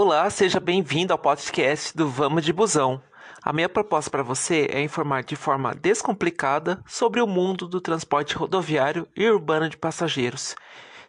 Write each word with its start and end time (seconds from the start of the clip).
Olá, 0.00 0.30
seja 0.30 0.60
bem-vindo 0.60 1.12
ao 1.12 1.18
podcast 1.18 1.96
do 1.96 2.08
Vamos 2.08 2.44
de 2.44 2.52
Busão. 2.52 3.02
A 3.42 3.52
minha 3.52 3.68
proposta 3.68 4.08
para 4.08 4.22
você 4.22 4.68
é 4.70 4.80
informar 4.80 5.24
de 5.24 5.34
forma 5.34 5.74
descomplicada 5.74 6.80
sobre 6.86 7.20
o 7.20 7.26
mundo 7.26 7.66
do 7.66 7.80
transporte 7.80 8.36
rodoviário 8.36 9.08
e 9.16 9.28
urbano 9.28 9.68
de 9.68 9.76
passageiros. 9.76 10.54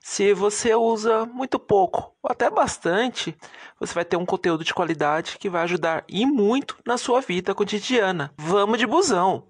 Se 0.02 0.34
você 0.34 0.74
usa 0.74 1.28
muito 1.28 1.60
pouco 1.60 2.16
ou 2.24 2.32
até 2.32 2.50
bastante, 2.50 3.38
você 3.80 3.94
vai 3.94 4.04
ter 4.04 4.18
um 4.18 4.26
conteúdo 4.26 4.64
de 4.64 4.74
qualidade 4.74 5.38
que 5.38 5.52
vai 5.52 5.62
ajudar 5.66 6.04
e 6.10 6.26
muito 6.26 6.76
na 6.84 6.98
sua 6.98 7.22
vida 7.22 7.54
cotidiana. 7.54 8.34
Vamos 8.40 8.80
de 8.80 8.88
busão! 8.88 9.44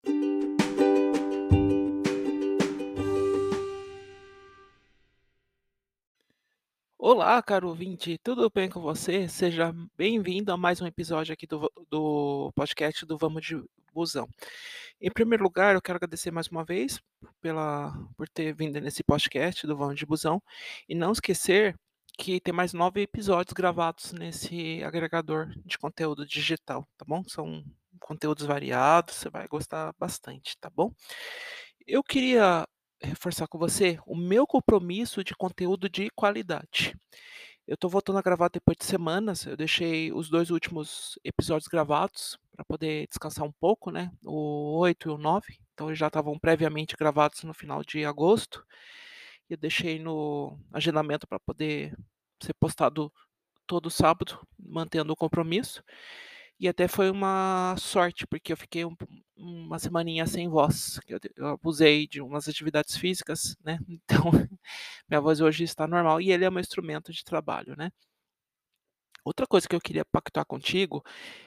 Olá, 7.02 7.42
caro 7.42 7.70
ouvinte, 7.70 8.18
tudo 8.22 8.52
bem 8.54 8.70
com 8.70 8.82
você? 8.82 9.26
Seja 9.30 9.74
bem-vindo 9.96 10.52
a 10.52 10.58
mais 10.58 10.82
um 10.82 10.86
episódio 10.86 11.34
aqui 11.34 11.48
do, 11.48 11.72
do 11.90 12.52
podcast 12.54 13.06
do 13.06 13.18
Vamos 13.18 13.46
de 13.46 13.64
Busão. 13.94 14.28
Em 15.00 15.10
primeiro 15.10 15.42
lugar, 15.46 15.74
eu 15.74 15.82
quero 15.82 15.96
agradecer 15.96 16.30
mais 16.30 16.50
uma 16.50 16.66
vez 16.66 17.00
pela, 17.40 17.94
por 18.18 18.28
ter 18.28 18.54
vindo 18.54 18.82
nesse 18.82 19.02
podcast 19.02 19.66
do 19.66 19.78
Vamos 19.78 19.98
de 19.98 20.06
Busão 20.06 20.44
e 20.90 20.94
não 20.94 21.14
esquecer 21.14 21.74
que 22.18 22.42
tem 22.42 22.54
mais 22.54 22.74
nove 22.74 23.04
episódios 23.04 23.54
gravados 23.54 24.12
nesse 24.12 24.84
agregador 24.84 25.48
de 25.66 25.78
conteúdo 25.78 26.26
digital, 26.26 26.86
tá 26.98 27.06
bom? 27.08 27.24
São 27.30 27.64
conteúdos 28.02 28.46
variados, 28.46 29.16
você 29.16 29.30
vai 29.30 29.48
gostar 29.48 29.96
bastante, 29.98 30.58
tá 30.58 30.70
bom? 30.70 30.92
Eu 31.88 32.04
queria 32.04 32.68
reforçar 33.02 33.48
com 33.48 33.58
você 33.58 34.00
o 34.06 34.16
meu 34.16 34.46
compromisso 34.46 35.24
de 35.24 35.36
conteúdo 35.36 35.90
de 35.90 36.10
qualidade. 36.12 36.96
Eu 37.68 37.76
estou 37.76 37.90
voltando 37.90 38.18
a 38.18 38.22
gravar 38.22 38.50
depois 38.50 38.76
de 38.78 38.86
semanas. 38.86 39.46
Eu 39.46 39.56
deixei 39.56 40.12
os 40.12 40.30
dois 40.30 40.50
últimos 40.50 41.20
episódios 41.24 41.68
gravados 41.68 42.38
para 42.52 42.66
poder 42.66 43.08
descansar 43.08 43.46
um 43.46 43.52
pouco, 43.52 43.92
né? 43.92 44.12
O 44.24 44.80
8 44.80 45.10
e 45.10 45.12
o 45.12 45.18
9. 45.18 45.60
Então 45.74 45.88
eles 45.88 46.00
já 46.00 46.08
estavam 46.08 46.38
previamente 46.40 46.96
gravados 46.98 47.44
no 47.44 47.54
final 47.54 47.84
de 47.84 48.04
agosto. 48.06 48.66
Eu 49.50 49.56
deixei 49.56 50.00
no 50.00 50.58
agendamento 50.74 51.28
para 51.28 51.40
poder 51.40 51.96
ser 52.42 52.54
postado 52.56 53.14
todo 53.68 53.92
sábado, 53.92 54.40
mantendo 54.58 55.14
o 55.14 55.16
compromisso. 55.16 55.84
E 56.60 56.68
até 56.68 56.88
foi 56.90 57.10
uma 57.10 57.76
sorte, 57.78 58.28
porque 58.28 58.52
eu 58.52 58.58
fiquei 58.58 58.84
um, 58.84 58.96
uma 59.38 59.80
semaninha 59.80 60.28
sem 60.28 60.50
voz. 60.50 61.00
Eu, 61.08 61.20
eu 61.38 61.48
abusei 61.48 62.06
de 62.08 62.22
umas 62.22 62.50
atividades 62.50 62.98
físicas, 62.98 63.56
né? 63.64 63.80
Então, 63.88 64.32
minha 65.10 65.22
voz 65.22 65.40
hoje 65.40 65.64
está 65.64 65.88
normal 65.88 66.20
e 66.22 66.32
ele 66.32 66.44
é 66.46 66.50
meu 66.50 66.60
instrumento 66.60 67.14
de 67.14 67.24
trabalho, 67.24 67.76
né? 67.78 67.90
Outra 69.24 69.46
coisa 69.48 69.68
que 69.68 69.76
eu 69.76 69.82
queria 69.82 70.04
pactuar 70.06 70.46
contigo 70.46 71.04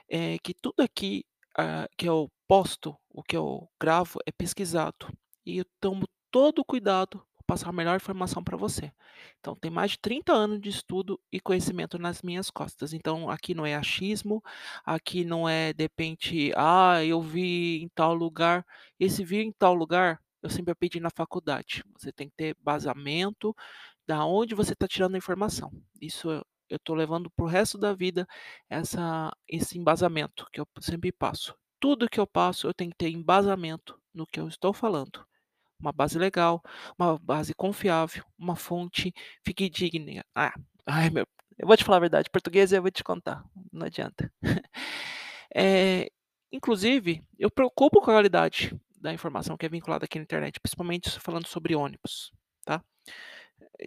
é 0.08 0.38
que 0.38 0.54
tudo 0.54 0.80
aqui 0.82 1.24
uh, 1.58 1.88
que 1.96 2.08
eu 2.08 2.30
posto, 2.48 2.96
o 3.10 3.22
que 3.22 3.36
eu 3.36 3.68
gravo, 3.80 4.18
é 4.26 4.32
pesquisado. 4.32 5.08
E 5.44 5.58
eu 5.58 5.64
tomo 5.80 6.06
todo 6.30 6.60
o 6.60 6.64
cuidado 6.64 7.22
passar 7.52 7.68
a 7.68 7.72
melhor 7.72 7.96
informação 7.96 8.42
para 8.42 8.56
você. 8.56 8.90
Então, 9.38 9.54
tem 9.54 9.70
mais 9.70 9.90
de 9.92 9.98
30 9.98 10.32
anos 10.32 10.58
de 10.58 10.70
estudo 10.70 11.20
e 11.30 11.38
conhecimento 11.38 11.98
nas 11.98 12.22
minhas 12.22 12.50
costas. 12.50 12.94
Então, 12.94 13.28
aqui 13.28 13.54
não 13.54 13.66
é 13.66 13.74
achismo, 13.74 14.42
aqui 14.86 15.22
não 15.22 15.46
é, 15.46 15.70
de 15.74 15.84
repente, 15.84 16.50
ah, 16.56 17.04
eu 17.04 17.20
vi 17.20 17.82
em 17.82 17.88
tal 17.90 18.14
lugar. 18.14 18.64
Esse 18.98 19.22
vi 19.22 19.42
em 19.42 19.52
tal 19.52 19.74
lugar, 19.74 20.18
eu 20.42 20.48
sempre 20.48 20.74
pedi 20.74 20.98
na 20.98 21.10
faculdade. 21.10 21.84
Você 21.98 22.10
tem 22.10 22.30
que 22.30 22.36
ter 22.36 22.56
basamento 22.58 23.54
da 24.06 24.24
onde 24.24 24.54
você 24.54 24.72
está 24.72 24.88
tirando 24.88 25.14
a 25.14 25.18
informação. 25.18 25.70
Isso 26.00 26.30
eu 26.70 26.76
estou 26.76 26.96
levando 26.96 27.30
para 27.30 27.44
o 27.44 27.48
resto 27.48 27.76
da 27.76 27.92
vida 27.92 28.26
essa, 28.70 29.30
esse 29.46 29.78
embasamento 29.78 30.46
que 30.50 30.58
eu 30.58 30.66
sempre 30.80 31.12
passo. 31.12 31.54
Tudo 31.78 32.08
que 32.08 32.18
eu 32.18 32.26
passo, 32.26 32.66
eu 32.66 32.72
tenho 32.72 32.90
que 32.92 32.96
ter 32.96 33.10
embasamento 33.10 34.00
no 34.14 34.26
que 34.26 34.40
eu 34.40 34.48
estou 34.48 34.72
falando 34.72 35.26
uma 35.82 35.92
base 35.92 36.18
legal, 36.18 36.62
uma 36.98 37.18
base 37.18 37.54
confiável, 37.54 38.24
uma 38.38 38.56
fonte 38.56 39.12
fidedigna. 39.44 40.24
Ah, 40.34 40.54
ai 40.86 41.10
meu, 41.10 41.26
eu 41.58 41.66
vou 41.66 41.76
te 41.76 41.84
falar 41.84 41.98
a 41.98 42.00
verdade, 42.00 42.30
português 42.30 42.72
eu 42.72 42.80
vou 42.80 42.90
te 42.90 43.04
contar, 43.04 43.44
não 43.72 43.86
adianta. 43.86 44.32
é, 45.54 46.08
inclusive, 46.52 47.22
eu 47.38 47.50
preocupo 47.50 48.00
com 48.00 48.10
a 48.10 48.14
qualidade 48.14 48.74
da 48.98 49.12
informação 49.12 49.56
que 49.56 49.66
é 49.66 49.68
vinculada 49.68 50.04
aqui 50.04 50.18
na 50.18 50.24
internet, 50.24 50.60
principalmente 50.60 51.10
falando 51.20 51.46
sobre 51.48 51.74
ônibus, 51.74 52.32
tá? 52.64 52.82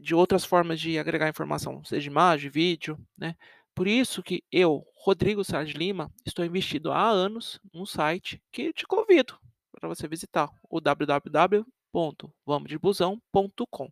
De 0.02 0.14
outras 0.14 0.44
formas 0.44 0.80
de 0.80 1.00
agregar 1.00 1.30
informação, 1.30 1.84
seja 1.86 2.10
imagem, 2.10 2.50
vídeo, 2.50 2.98
né? 3.18 3.36
Por 3.74 3.88
isso 3.88 4.24
que 4.24 4.44
eu, 4.52 4.86
Rodrigo 4.96 5.42
de 5.44 5.74
Lima, 5.74 6.12
estou 6.26 6.46
investido 6.46 6.92
há 6.92 7.08
anos 7.08 7.60
num 7.74 7.86
site 7.86 8.42
que 8.52 8.72
te 8.74 8.86
convido 8.86 9.38
para 9.72 9.90
você 9.90 10.08
visitar, 10.08 10.50
o 10.70 10.80
www 10.80 11.66
www.vamosdebusão.com. 11.96 13.90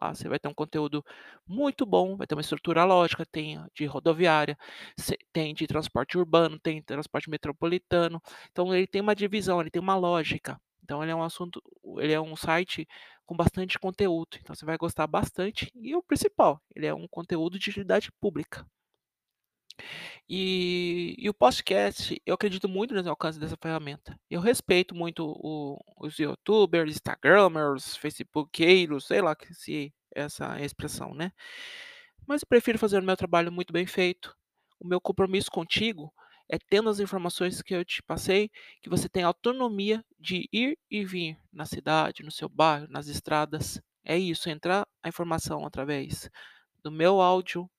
Lá 0.00 0.14
você 0.14 0.28
vai 0.28 0.38
ter 0.38 0.48
um 0.48 0.54
conteúdo 0.54 1.04
muito 1.46 1.84
bom, 1.84 2.16
vai 2.16 2.26
ter 2.26 2.34
uma 2.34 2.40
estrutura 2.40 2.84
lógica, 2.84 3.26
tem 3.26 3.62
de 3.74 3.84
rodoviária, 3.84 4.56
tem 5.32 5.52
de 5.52 5.66
transporte 5.66 6.16
urbano, 6.16 6.58
tem 6.58 6.82
transporte 6.82 7.28
metropolitano. 7.28 8.22
Então 8.50 8.74
ele 8.74 8.86
tem 8.86 9.02
uma 9.02 9.14
divisão, 9.14 9.60
ele 9.60 9.70
tem 9.70 9.82
uma 9.82 9.96
lógica. 9.96 10.58
Então 10.82 11.02
ele 11.02 11.12
é 11.12 11.14
um 11.14 11.22
assunto, 11.22 11.62
ele 11.98 12.12
é 12.12 12.20
um 12.20 12.34
site 12.34 12.86
com 13.26 13.36
bastante 13.36 13.78
conteúdo. 13.78 14.38
Então 14.40 14.54
você 14.54 14.64
vai 14.64 14.78
gostar 14.78 15.06
bastante 15.06 15.70
e 15.74 15.94
o 15.94 16.02
principal, 16.02 16.60
ele 16.74 16.86
é 16.86 16.94
um 16.94 17.06
conteúdo 17.08 17.58
de 17.58 17.68
utilidade 17.70 18.10
pública. 18.20 18.66
E, 20.28 21.14
e 21.18 21.28
o 21.28 21.34
podcast, 21.34 22.20
eu 22.24 22.34
acredito 22.34 22.68
muito 22.68 22.94
no 22.94 23.10
alcance 23.10 23.38
dessa 23.38 23.56
ferramenta. 23.60 24.18
Eu 24.30 24.40
respeito 24.40 24.94
muito 24.94 25.24
o, 25.26 25.78
os 25.98 26.18
youtubers, 26.18 26.90
instagramers, 26.90 27.96
facebookeiros, 27.96 29.06
sei 29.06 29.20
lá 29.20 29.36
se 29.52 29.92
essa 30.14 30.58
é 30.58 30.64
expressão, 30.64 31.14
né? 31.14 31.32
Mas 32.26 32.42
eu 32.42 32.48
prefiro 32.48 32.78
fazer 32.78 32.98
o 32.98 33.02
meu 33.02 33.16
trabalho 33.16 33.50
muito 33.50 33.72
bem 33.72 33.86
feito. 33.86 34.36
O 34.78 34.86
meu 34.86 35.00
compromisso 35.00 35.50
contigo 35.50 36.12
é 36.48 36.58
tendo 36.58 36.90
as 36.90 37.00
informações 37.00 37.62
que 37.62 37.74
eu 37.74 37.84
te 37.84 38.02
passei, 38.02 38.50
que 38.82 38.90
você 38.90 39.08
tem 39.08 39.22
autonomia 39.22 40.04
de 40.18 40.48
ir 40.52 40.76
e 40.90 41.04
vir 41.04 41.38
na 41.52 41.64
cidade, 41.64 42.24
no 42.24 42.30
seu 42.30 42.48
bairro, 42.48 42.86
nas 42.88 43.06
estradas. 43.06 43.80
É 44.04 44.18
isso, 44.18 44.50
entrar 44.50 44.86
a 45.02 45.08
informação 45.08 45.64
através 45.64 46.28
do 46.82 46.90
meu 46.90 47.20
áudio, 47.20 47.70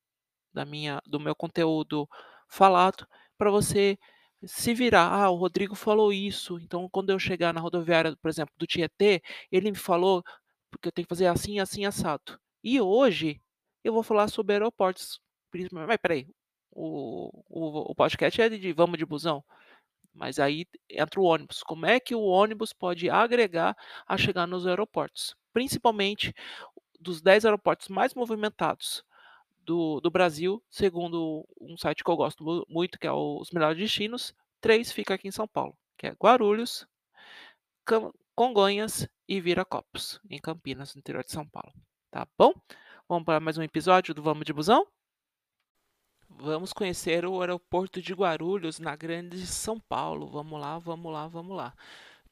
da 0.54 0.66
minha, 0.66 1.02
do 1.06 1.20
meu 1.20 1.36
conteúdo 1.36 2.08
falado 2.48 3.08
para 3.38 3.50
você 3.52 3.98
se 4.46 4.74
virar. 4.74 5.08
Ah, 5.12 5.30
o 5.30 5.36
Rodrigo 5.36 5.76
falou 5.76 6.12
isso, 6.12 6.60
então 6.60 6.90
quando 6.90 7.12
eu 7.12 7.20
chegar 7.20 7.54
na 7.54 7.62
rodoviária, 7.62 8.16
por 8.22 8.30
exemplo, 8.30 8.54
do 8.58 8.68
Tietê, 8.68 9.22
ele 9.52 9.72
me 9.72 9.78
falou 9.78 10.24
porque 10.70 10.88
eu 10.88 10.92
tenho 10.92 11.06
que 11.06 11.10
fazer 11.10 11.28
assim, 11.28 11.60
assim, 11.60 11.86
assado. 11.86 12.40
E 12.64 12.80
hoje 12.80 13.42
eu 13.84 13.94
vou 13.94 14.04
falar 14.04 14.28
sobre 14.30 14.54
aeroportos. 14.54 15.20
Mas 15.72 15.98
peraí, 15.98 16.28
o, 16.72 17.30
o, 17.50 17.92
o 17.92 17.96
podcast 17.96 18.42
é 18.42 18.50
de 18.50 18.74
vamos 18.74 18.98
de 18.98 19.06
busão. 19.06 19.44
Mas 20.14 20.40
aí 20.40 20.66
entra 20.90 21.20
o 21.20 21.24
ônibus. 21.24 21.64
Como 21.64 21.86
é 21.86 22.00
que 22.00 22.16
o 22.16 22.22
ônibus 22.22 22.74
pode 22.74 23.10
agregar 23.10 23.76
a 24.08 24.18
chegar 24.18 24.48
nos 24.48 24.68
aeroportos? 24.68 25.36
Principalmente 25.54 26.34
dos 27.00 27.22
10 27.22 27.46
aeroportos 27.46 27.88
mais 27.90 28.14
movimentados 28.14 29.04
do, 29.72 30.02
do 30.02 30.12
Brasil, 30.12 30.62
segundo 30.70 31.48
um 31.62 31.78
site 31.78 32.04
que 32.04 32.12
eu 32.12 32.18
gosto 32.18 32.44
muito, 32.68 33.00
que 33.00 33.08
é 33.08 33.12
Os 33.14 33.52
Melhores 33.52 33.78
Destinos, 33.78 34.34
três 34.60 34.92
fica 34.92 35.14
aqui 35.14 35.30
em 35.30 35.32
São 35.32 35.48
Paulo, 35.48 35.78
que 35.98 36.08
é 36.08 36.12
Guarulhos, 36.12 36.86
Congonhas 38.36 39.08
e 39.30 39.40
Viracopos, 39.40 40.20
em 40.30 40.40
Campinas, 40.40 40.94
no 40.94 41.00
interior 41.00 41.24
de 41.24 41.32
São 41.32 41.48
Paulo. 41.48 41.72
Tá 42.12 42.28
bom? 42.38 42.54
Vamos 43.08 43.24
para 43.24 43.40
mais 43.40 43.58
um 43.58 43.64
episódio 43.64 44.14
do 44.14 44.22
Vamos 44.22 44.44
de 44.44 44.52
Busão? 44.52 44.86
Vamos 46.28 46.74
conhecer 46.74 47.26
o 47.26 47.40
aeroporto 47.40 48.02
de 48.02 48.14
Guarulhos, 48.14 48.78
na 48.78 48.94
Grande 48.98 49.48
São 49.48 49.80
Paulo. 49.80 50.28
Vamos 50.28 50.60
lá, 50.60 50.80
vamos 50.80 51.14
lá, 51.14 51.28
vamos 51.30 51.56
lá. 51.56 51.74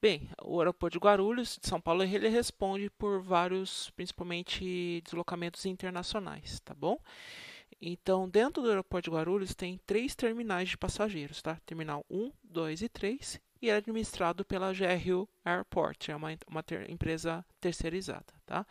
Bem, 0.02 0.30
o 0.42 0.62
aeroporto 0.62 0.98
de 0.98 1.04
Guarulhos, 1.04 1.60
de 1.62 1.68
São 1.68 1.82
Paulo, 1.82 2.04
ele 2.04 2.30
responde 2.30 2.90
por 2.90 3.22
vários, 3.22 3.90
principalmente, 3.90 5.02
deslocamentos 5.04 5.66
internacionais, 5.66 6.62
tá 6.62 6.74
bom? 6.74 6.98
Então, 7.82 8.30
dentro 8.30 8.62
do 8.62 8.70
aeroporto 8.70 9.10
de 9.10 9.16
Guarulhos 9.18 9.54
tem 9.54 9.78
três 9.86 10.16
terminais 10.16 10.70
de 10.70 10.78
passageiros, 10.78 11.42
tá? 11.42 11.60
Terminal 11.66 12.06
1, 12.10 12.32
2 12.42 12.82
e 12.82 12.88
3, 12.88 13.42
e 13.62 13.70
é 13.70 13.76
administrado 13.76 14.46
pela 14.46 14.72
GRU 14.72 15.28
Airport, 15.44 16.08
é 16.08 16.16
uma, 16.16 16.30
uma 16.48 16.64
ter, 16.64 16.90
empresa 16.90 17.46
terceirizada, 17.60 18.34
tá? 18.46 18.66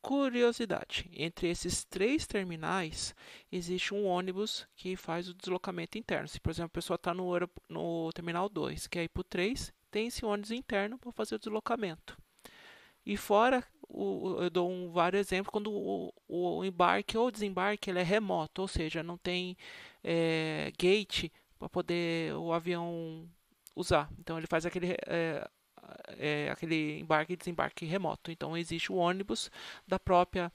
Curiosidade, 0.00 1.10
entre 1.12 1.48
esses 1.48 1.84
três 1.84 2.26
terminais 2.26 3.14
existe 3.52 3.92
um 3.92 4.06
ônibus 4.06 4.66
que 4.76 4.96
faz 4.96 5.28
o 5.28 5.34
deslocamento 5.34 5.98
interno. 5.98 6.28
Se, 6.28 6.40
por 6.40 6.50
exemplo, 6.50 6.66
a 6.66 6.78
pessoa 6.80 6.96
está 6.96 7.12
no, 7.12 7.32
no 7.68 8.10
terminal 8.12 8.48
2, 8.48 8.86
quer 8.86 9.04
ir 9.04 9.08
para 9.08 9.20
o 9.20 9.24
3, 9.24 9.72
tem 9.94 10.08
esse 10.08 10.24
ônibus 10.24 10.50
interno 10.50 10.98
para 10.98 11.12
fazer 11.12 11.36
o 11.36 11.38
deslocamento. 11.38 12.18
E 13.06 13.16
fora 13.16 13.62
o, 13.88 14.38
eu 14.40 14.50
dou 14.50 14.68
um, 14.68 14.90
vários 14.90 15.20
exemplos 15.20 15.52
quando 15.52 15.70
o, 15.70 16.12
o, 16.26 16.64
embarque 16.64 17.16
ou 17.16 17.30
desembarque 17.30 17.90
ele 17.90 18.00
é 18.00 18.02
remoto, 18.02 18.62
ou 18.62 18.66
seja, 18.66 19.04
não 19.04 19.16
tem 19.16 19.56
é, 20.02 20.72
gate 20.76 21.30
para 21.60 21.68
poder 21.68 22.34
o 22.34 22.52
avião 22.52 23.28
usar. 23.76 24.10
Então 24.18 24.36
ele 24.36 24.48
faz 24.48 24.66
aquele, 24.66 24.96
é, 25.06 25.48
é, 26.18 26.50
aquele 26.50 26.98
embarque 26.98 27.34
e 27.34 27.36
desembarque 27.36 27.84
remoto. 27.84 28.32
Então 28.32 28.56
existe 28.56 28.90
o 28.90 28.96
ônibus 28.96 29.48
da 29.86 30.00
própria 30.00 30.50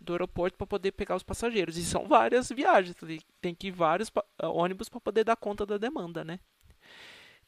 do 0.00 0.12
aeroporto 0.12 0.56
para 0.56 0.68
poder 0.68 0.92
pegar 0.92 1.16
os 1.16 1.24
passageiros. 1.24 1.76
E 1.76 1.82
são 1.82 2.06
várias 2.06 2.48
viagens, 2.50 2.94
tem 3.40 3.56
que 3.56 3.66
ir 3.66 3.72
vários 3.72 4.08
ônibus 4.40 4.88
para 4.88 5.00
poder 5.00 5.24
dar 5.24 5.34
conta 5.34 5.66
da 5.66 5.78
demanda, 5.78 6.24
né? 6.24 6.38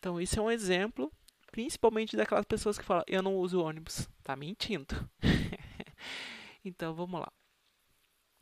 Então 0.01 0.19
isso 0.19 0.41
é 0.41 0.43
um 0.43 0.51
exemplo 0.51 1.13
Principalmente 1.51 2.17
daquelas 2.17 2.45
pessoas 2.45 2.79
que 2.79 2.85
falam, 2.85 3.05
eu 3.07 3.23
não 3.23 3.37
uso 3.37 3.63
ônibus. 3.63 4.09
Tá 4.23 4.37
mentindo. 4.37 4.95
então 6.65 6.95
vamos 6.95 7.21
lá. 7.21 7.33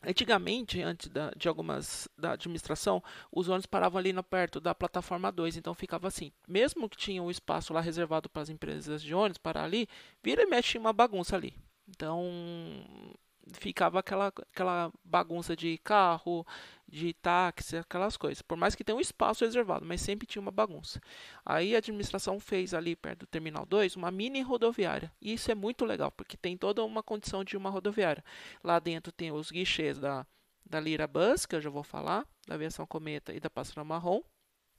Antigamente, 0.03 0.81
antes 0.81 1.09
da, 1.09 1.31
de 1.37 1.49
algumas 1.49 2.09
da 2.17 2.33
administração, 2.33 3.03
os 3.33 3.49
ônibus 3.49 3.67
paravam 3.67 3.99
ali 3.99 4.13
no, 4.13 4.23
perto 4.23 4.61
da 4.61 4.75
plataforma 4.75 5.33
2, 5.33 5.57
então 5.57 5.75
ficava 5.75 6.07
assim. 6.07 6.31
Mesmo 6.47 6.89
que 6.89 6.97
tinha 6.97 7.23
um 7.23 7.31
espaço 7.31 7.73
lá 7.73 7.81
reservado 7.81 8.29
para 8.29 8.43
as 8.43 8.49
empresas 8.49 9.03
de 9.03 9.13
ônibus 9.13 9.39
parar 9.39 9.65
ali, 9.65 9.89
vira 10.23 10.43
e 10.43 10.47
mexe 10.47 10.79
uma 10.79 10.93
bagunça 10.93 11.35
ali. 11.35 11.53
Então, 11.89 12.31
ficava 13.55 13.99
aquela, 13.99 14.29
aquela 14.29 14.93
bagunça 15.05 15.57
de 15.57 15.79
carro, 15.79 16.47
de 16.89 17.13
táxi, 17.13 17.77
aquelas 17.77 18.17
coisas. 18.17 18.41
Por 18.41 18.57
mais 18.57 18.75
que 18.75 18.83
tenha 18.83 18.97
um 18.97 19.01
espaço 19.01 19.45
reservado, 19.45 19.85
mas 19.85 20.01
sempre 20.01 20.27
tinha 20.27 20.41
uma 20.41 20.51
bagunça. 20.51 21.01
Aí 21.45 21.75
a 21.75 21.79
administração 21.79 22.41
fez 22.41 22.73
ali 22.73 22.97
perto 22.97 23.21
do 23.21 23.27
Terminal 23.27 23.67
2 23.67 23.97
uma 23.97 24.11
mini 24.11 24.41
rodoviária. 24.41 25.13
E 25.21 25.35
isso 25.35 25.51
é 25.51 25.55
muito 25.55 25.85
legal, 25.85 26.11
porque 26.11 26.37
tem 26.37 26.57
toda 26.57 26.83
uma 26.83 27.03
condição 27.03 27.45
de 27.45 27.57
uma 27.57 27.69
rodoviária. 27.69 28.25
Lá 28.65 28.79
dentro 28.79 29.13
tem 29.13 29.31
os 29.31 29.51
guichês 29.51 29.99
da, 29.99 30.27
da 30.65 30.81
Lira 30.81 31.07
Bus, 31.07 31.45
que 31.45 31.55
eu 31.55 31.61
já 31.61 31.69
vou 31.69 31.83
falar, 31.83 32.27
da 32.47 32.55
aviação 32.55 32.87
Cometa 32.87 33.35
e 33.35 33.41
da 33.41 33.51
Pássaro 33.51 33.85
Marrom. 33.85 34.23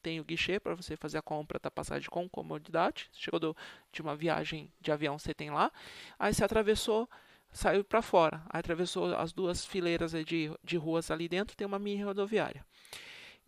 Tem 0.01 0.19
o 0.19 0.23
guichê 0.23 0.59
para 0.59 0.73
você 0.73 0.95
fazer 0.95 1.17
a 1.17 1.21
compra 1.21 1.59
da 1.61 1.69
passagem 1.69 2.09
com 2.09 2.27
comodidade. 2.29 3.09
Chegou 3.11 3.39
do, 3.39 3.55
de 3.91 4.01
uma 4.01 4.15
viagem 4.15 4.71
de 4.79 4.91
avião, 4.91 5.19
você 5.19 5.33
tem 5.33 5.51
lá. 5.51 5.71
Aí 6.17 6.33
você 6.33 6.43
atravessou 6.43 7.07
saiu 7.51 7.83
para 7.83 8.01
fora. 8.01 8.41
Atravessou 8.49 9.15
as 9.15 9.31
duas 9.31 9.65
fileiras 9.65 10.11
de, 10.25 10.51
de 10.63 10.77
ruas 10.77 11.11
ali 11.11 11.27
dentro, 11.27 11.55
tem 11.55 11.67
uma 11.67 11.79
mini 11.79 12.03
rodoviária. 12.03 12.65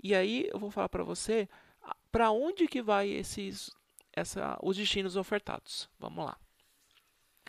E 0.01 0.15
aí 0.15 0.50
eu 0.51 0.59
vou 0.59 0.71
falar 0.71 0.89
para 0.89 1.03
você 1.03 1.48
para 2.12 2.31
onde 2.31 2.68
que 2.68 2.81
vai 2.81 3.09
esses 3.09 3.71
essa, 4.13 4.57
os 4.62 4.77
destinos 4.77 5.15
ofertados. 5.15 5.89
Vamos 6.00 6.25
lá. 6.25 6.38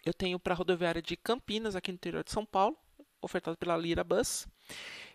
Eu 0.05 0.13
tenho 0.13 0.39
para 0.39 0.55
a 0.55 0.57
rodoviária 0.57 1.03
de 1.03 1.17
Campinas, 1.17 1.77
aqui 1.77 1.91
no 1.93 1.97
interior 1.97 2.25
de 2.25 2.33
São 2.33 2.45
Paulo, 2.45 2.77
ofertado 3.21 3.57
pela 3.57 3.77
Lira 3.77 4.03
Bus. 4.03 4.47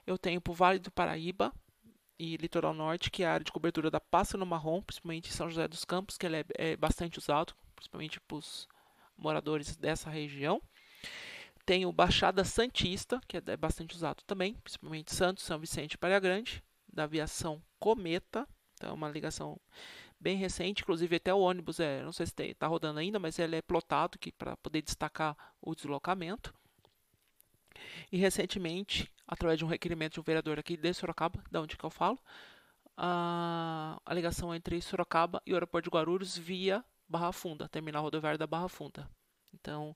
Eu 0.06 0.18
tenho 0.18 0.40
para 0.40 0.51
o 0.51 0.56
Vale 0.56 0.80
do 0.80 0.92
Paraíba 0.92 1.54
e 2.18 2.38
Litoral 2.38 2.74
Norte, 2.74 3.12
que 3.12 3.24
é 3.24 3.28
a 3.28 3.33
área 3.33 3.44
de 3.44 3.51
cobertura 3.51 3.92
da 3.92 4.00
Pássaro 4.00 4.45
Marrom, 4.45 4.81
principalmente 4.81 5.30
em 5.30 5.33
São 5.33 5.50
José 5.50 5.68
dos 5.68 5.83
Campos, 5.83 6.18
que 6.18 6.25
ele 6.25 6.38
é, 6.38 6.45
é 6.57 6.78
bastante 6.78 7.19
usado, 7.19 7.54
principalmente 7.75 8.19
para 8.22 8.38
os 8.38 8.68
moradores 9.18 9.75
dessa 9.75 10.10
região. 10.10 10.62
Tem 11.65 11.85
o 11.85 11.91
Baixada 11.91 12.44
Santista, 12.44 13.19
que 13.27 13.38
é 13.38 13.57
bastante 13.57 13.95
usado 13.95 14.23
também, 14.25 14.53
principalmente 14.55 15.13
Santos, 15.13 15.44
São 15.44 15.59
Vicente 15.59 15.94
e 15.94 15.97
Praia 15.97 16.19
Grande, 16.19 16.63
da 16.91 17.03
aviação 17.03 17.61
Cometa. 17.79 18.47
Então, 18.75 18.91
é 18.91 18.94
uma 18.94 19.09
ligação 19.09 19.59
bem 20.19 20.38
recente, 20.38 20.81
inclusive 20.81 21.15
até 21.15 21.33
o 21.33 21.39
ônibus 21.39 21.79
é, 21.79 22.03
não 22.03 22.11
sei 22.11 22.25
se 22.25 22.33
está 22.41 22.67
rodando 22.67 22.99
ainda, 22.99 23.19
mas 23.19 23.38
ele 23.38 23.55
é 23.55 23.61
plotado 23.61 24.17
para 24.38 24.57
poder 24.57 24.81
destacar 24.81 25.35
o 25.61 25.75
deslocamento. 25.75 26.53
E 28.11 28.17
recentemente, 28.17 29.11
através 29.27 29.59
de 29.59 29.65
um 29.65 29.67
requerimento 29.67 30.13
de 30.13 30.19
um 30.19 30.23
vereador 30.23 30.57
aqui 30.57 30.75
de 30.75 30.94
Sorocaba, 30.94 31.44
da 31.51 31.61
onde 31.61 31.77
que 31.77 31.83
eu 31.83 31.89
falo, 31.89 32.19
a, 32.95 34.01
a 34.05 34.13
ligação 34.13 34.53
entre 34.53 34.81
Sorocaba 34.81 35.41
e 35.45 35.51
o 35.51 35.55
aeroporto 35.55 35.89
de 35.89 35.94
Guarulhos 35.94 36.38
via 36.38 36.83
Barra 37.07 37.31
Funda, 37.31 37.69
terminal 37.69 38.03
rodoviário 38.03 38.39
da 38.39 38.47
Barra 38.47 38.67
Funda. 38.67 39.09
Então, 39.53 39.95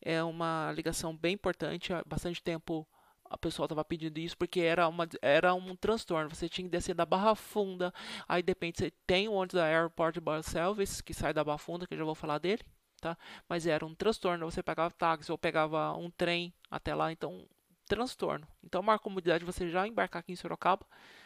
é 0.00 0.22
uma 0.22 0.72
ligação 0.72 1.16
bem 1.16 1.34
importante. 1.34 1.92
Há 1.92 2.02
bastante 2.04 2.42
tempo 2.42 2.86
a 3.30 3.38
pessoa 3.38 3.66
estava 3.66 3.84
pedindo 3.84 4.18
isso 4.18 4.36
porque 4.36 4.60
era, 4.60 4.88
uma, 4.88 5.08
era 5.22 5.54
um 5.54 5.76
transtorno. 5.76 6.28
Você 6.34 6.48
tinha 6.48 6.64
que 6.64 6.70
descer 6.70 6.94
da 6.94 7.06
Barra 7.06 7.34
Funda, 7.36 7.94
aí 8.28 8.42
depende, 8.42 8.78
você 8.78 8.90
tem 9.06 9.28
o 9.28 9.32
ônibus 9.32 9.54
da 9.54 9.64
Airport 9.64 10.18
Bus 10.18 10.46
Service, 10.46 11.02
que 11.02 11.14
sai 11.14 11.32
da 11.32 11.44
Barra 11.44 11.58
Funda, 11.58 11.86
que 11.86 11.94
eu 11.94 11.98
já 11.98 12.04
vou 12.04 12.16
falar 12.16 12.38
dele, 12.38 12.62
tá? 13.00 13.16
Mas 13.48 13.66
era 13.66 13.86
um 13.86 13.94
transtorno, 13.94 14.50
você 14.50 14.62
pegava 14.62 14.92
táxi 14.92 15.30
ou 15.30 15.38
pegava 15.38 15.92
um 15.96 16.10
trem 16.10 16.52
até 16.68 16.92
lá, 16.92 17.12
então 17.12 17.46
transtorno. 17.86 18.46
Então, 18.62 18.82
maior 18.82 18.98
comodidade 18.98 19.44
você 19.44 19.68
já 19.68 19.86
embarcar 19.86 20.20
aqui 20.20 20.32
em 20.32 20.36
Sorocaba, 20.36 20.84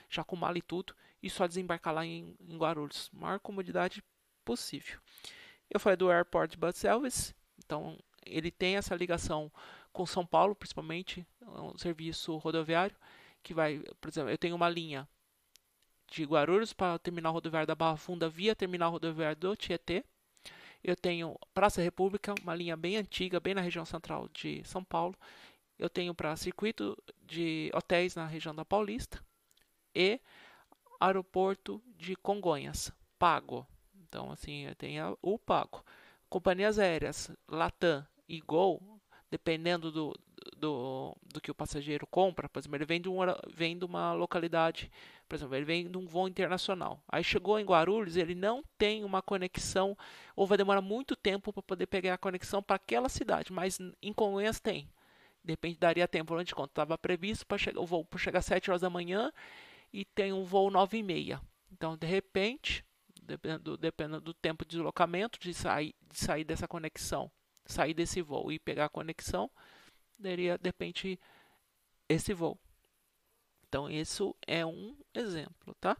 já 0.08 0.22
com 0.22 0.36
mala 0.36 0.58
e 0.58 0.62
tudo, 0.62 0.94
e 1.22 1.30
só 1.30 1.46
desembarcar 1.46 1.94
lá 1.94 2.04
em, 2.04 2.36
em 2.40 2.56
Guarulhos. 2.56 3.10
Maior 3.12 3.38
comodidade 3.40 4.02
possível. 4.44 4.98
Eu 5.70 5.80
falei 5.80 5.96
do 5.96 6.10
Airport 6.10 6.56
Bus 6.56 6.76
Service, 6.76 7.34
então 7.58 7.98
ele 8.26 8.50
tem 8.50 8.76
essa 8.76 8.94
ligação 8.94 9.50
com 9.92 10.04
São 10.04 10.26
Paulo, 10.26 10.54
principalmente, 10.54 11.26
é 11.40 11.46
um 11.60 11.78
serviço 11.78 12.36
rodoviário, 12.36 12.96
que 13.42 13.54
vai, 13.54 13.78
por 14.00 14.08
exemplo, 14.08 14.30
eu 14.30 14.38
tenho 14.38 14.56
uma 14.56 14.68
linha 14.68 15.08
de 16.10 16.24
Guarulhos 16.24 16.72
para 16.72 16.94
o 16.94 16.98
terminal 16.98 17.32
rodoviário 17.32 17.66
da 17.66 17.74
Barra 17.74 17.96
Funda 17.96 18.28
via 18.28 18.56
terminal 18.56 18.90
rodoviário 18.90 19.36
do 19.36 19.56
Tietê. 19.56 20.04
Eu 20.82 20.96
tenho 20.96 21.38
Praça 21.54 21.80
República, 21.80 22.34
uma 22.42 22.54
linha 22.54 22.76
bem 22.76 22.96
antiga, 22.96 23.40
bem 23.40 23.54
na 23.54 23.60
região 23.60 23.84
central 23.84 24.28
de 24.28 24.62
São 24.64 24.84
Paulo. 24.84 25.14
Eu 25.78 25.88
tenho 25.88 26.14
para 26.14 26.36
circuito 26.36 26.96
de 27.22 27.70
hotéis 27.74 28.14
na 28.14 28.26
região 28.26 28.54
da 28.54 28.64
Paulista 28.64 29.22
e 29.94 30.20
aeroporto 31.00 31.82
de 31.96 32.16
Congonhas, 32.16 32.92
pago. 33.18 33.66
Então, 33.94 34.30
assim, 34.30 34.66
eu 34.66 34.74
tenho 34.74 35.18
o 35.22 35.38
pago. 35.38 35.84
Companhias 36.28 36.78
aéreas, 36.78 37.30
Latam 37.48 38.06
e 38.28 38.40
Gol, 38.40 38.82
dependendo 39.30 39.90
do, 39.90 40.14
do, 40.56 41.16
do 41.32 41.40
que 41.40 41.50
o 41.50 41.54
passageiro 41.54 42.06
compra, 42.06 42.48
por 42.48 42.58
exemplo, 42.58 42.76
ele 42.76 42.84
vem 42.84 43.00
de, 43.00 43.08
uma, 43.08 43.38
vem 43.52 43.78
de 43.78 43.84
uma 43.84 44.12
localidade, 44.12 44.90
por 45.28 45.36
exemplo, 45.36 45.54
ele 45.56 45.64
vem 45.64 45.90
de 45.90 45.98
um 45.98 46.06
voo 46.06 46.28
internacional. 46.28 47.02
Aí 47.08 47.24
chegou 47.24 47.58
em 47.58 47.64
Guarulhos, 47.64 48.16
ele 48.16 48.34
não 48.34 48.62
tem 48.78 49.04
uma 49.04 49.20
conexão, 49.20 49.96
ou 50.36 50.46
vai 50.46 50.56
demorar 50.56 50.80
muito 50.80 51.16
tempo 51.16 51.52
para 51.52 51.62
poder 51.62 51.86
pegar 51.86 52.14
a 52.14 52.18
conexão 52.18 52.62
para 52.62 52.76
aquela 52.76 53.08
cidade, 53.08 53.52
mas 53.52 53.78
em 54.00 54.12
Congonhas 54.12 54.60
tem. 54.60 54.88
Depende, 55.42 55.78
daria 55.78 56.08
tempo, 56.08 56.34
onde 56.34 56.54
conta. 56.54 56.70
Estava 56.70 56.96
previsto 56.96 57.46
para 57.46 57.58
chegar, 57.58 57.78
o 57.78 57.84
voo 57.84 58.04
para 58.04 58.18
chegar 58.18 58.38
às 58.38 58.46
7 58.46 58.70
horas 58.70 58.80
da 58.80 58.88
manhã 58.88 59.30
e 59.92 60.04
tem 60.04 60.32
um 60.32 60.42
voo 60.42 60.70
9 60.70 60.96
e 60.96 61.02
meia. 61.02 61.40
Então, 61.70 61.96
de 61.96 62.06
repente, 62.06 62.82
dependendo, 63.22 63.76
dependendo 63.76 64.20
do 64.22 64.32
tempo 64.32 64.64
de 64.64 64.70
deslocamento, 64.70 65.38
de 65.38 65.52
sair, 65.52 65.94
de 66.08 66.18
sair 66.18 66.44
dessa 66.44 66.66
conexão, 66.66 67.30
sair 67.66 67.94
desse 67.94 68.20
voo 68.22 68.52
e 68.52 68.58
pegar 68.58 68.86
a 68.86 68.88
conexão, 68.88 69.50
daria 70.18 70.58
de 70.58 70.68
repente 70.68 71.18
esse 72.08 72.32
voo. 72.34 72.58
Então, 73.68 73.90
isso 73.90 74.36
é 74.46 74.64
um 74.64 74.96
exemplo, 75.12 75.74
tá? 75.80 75.96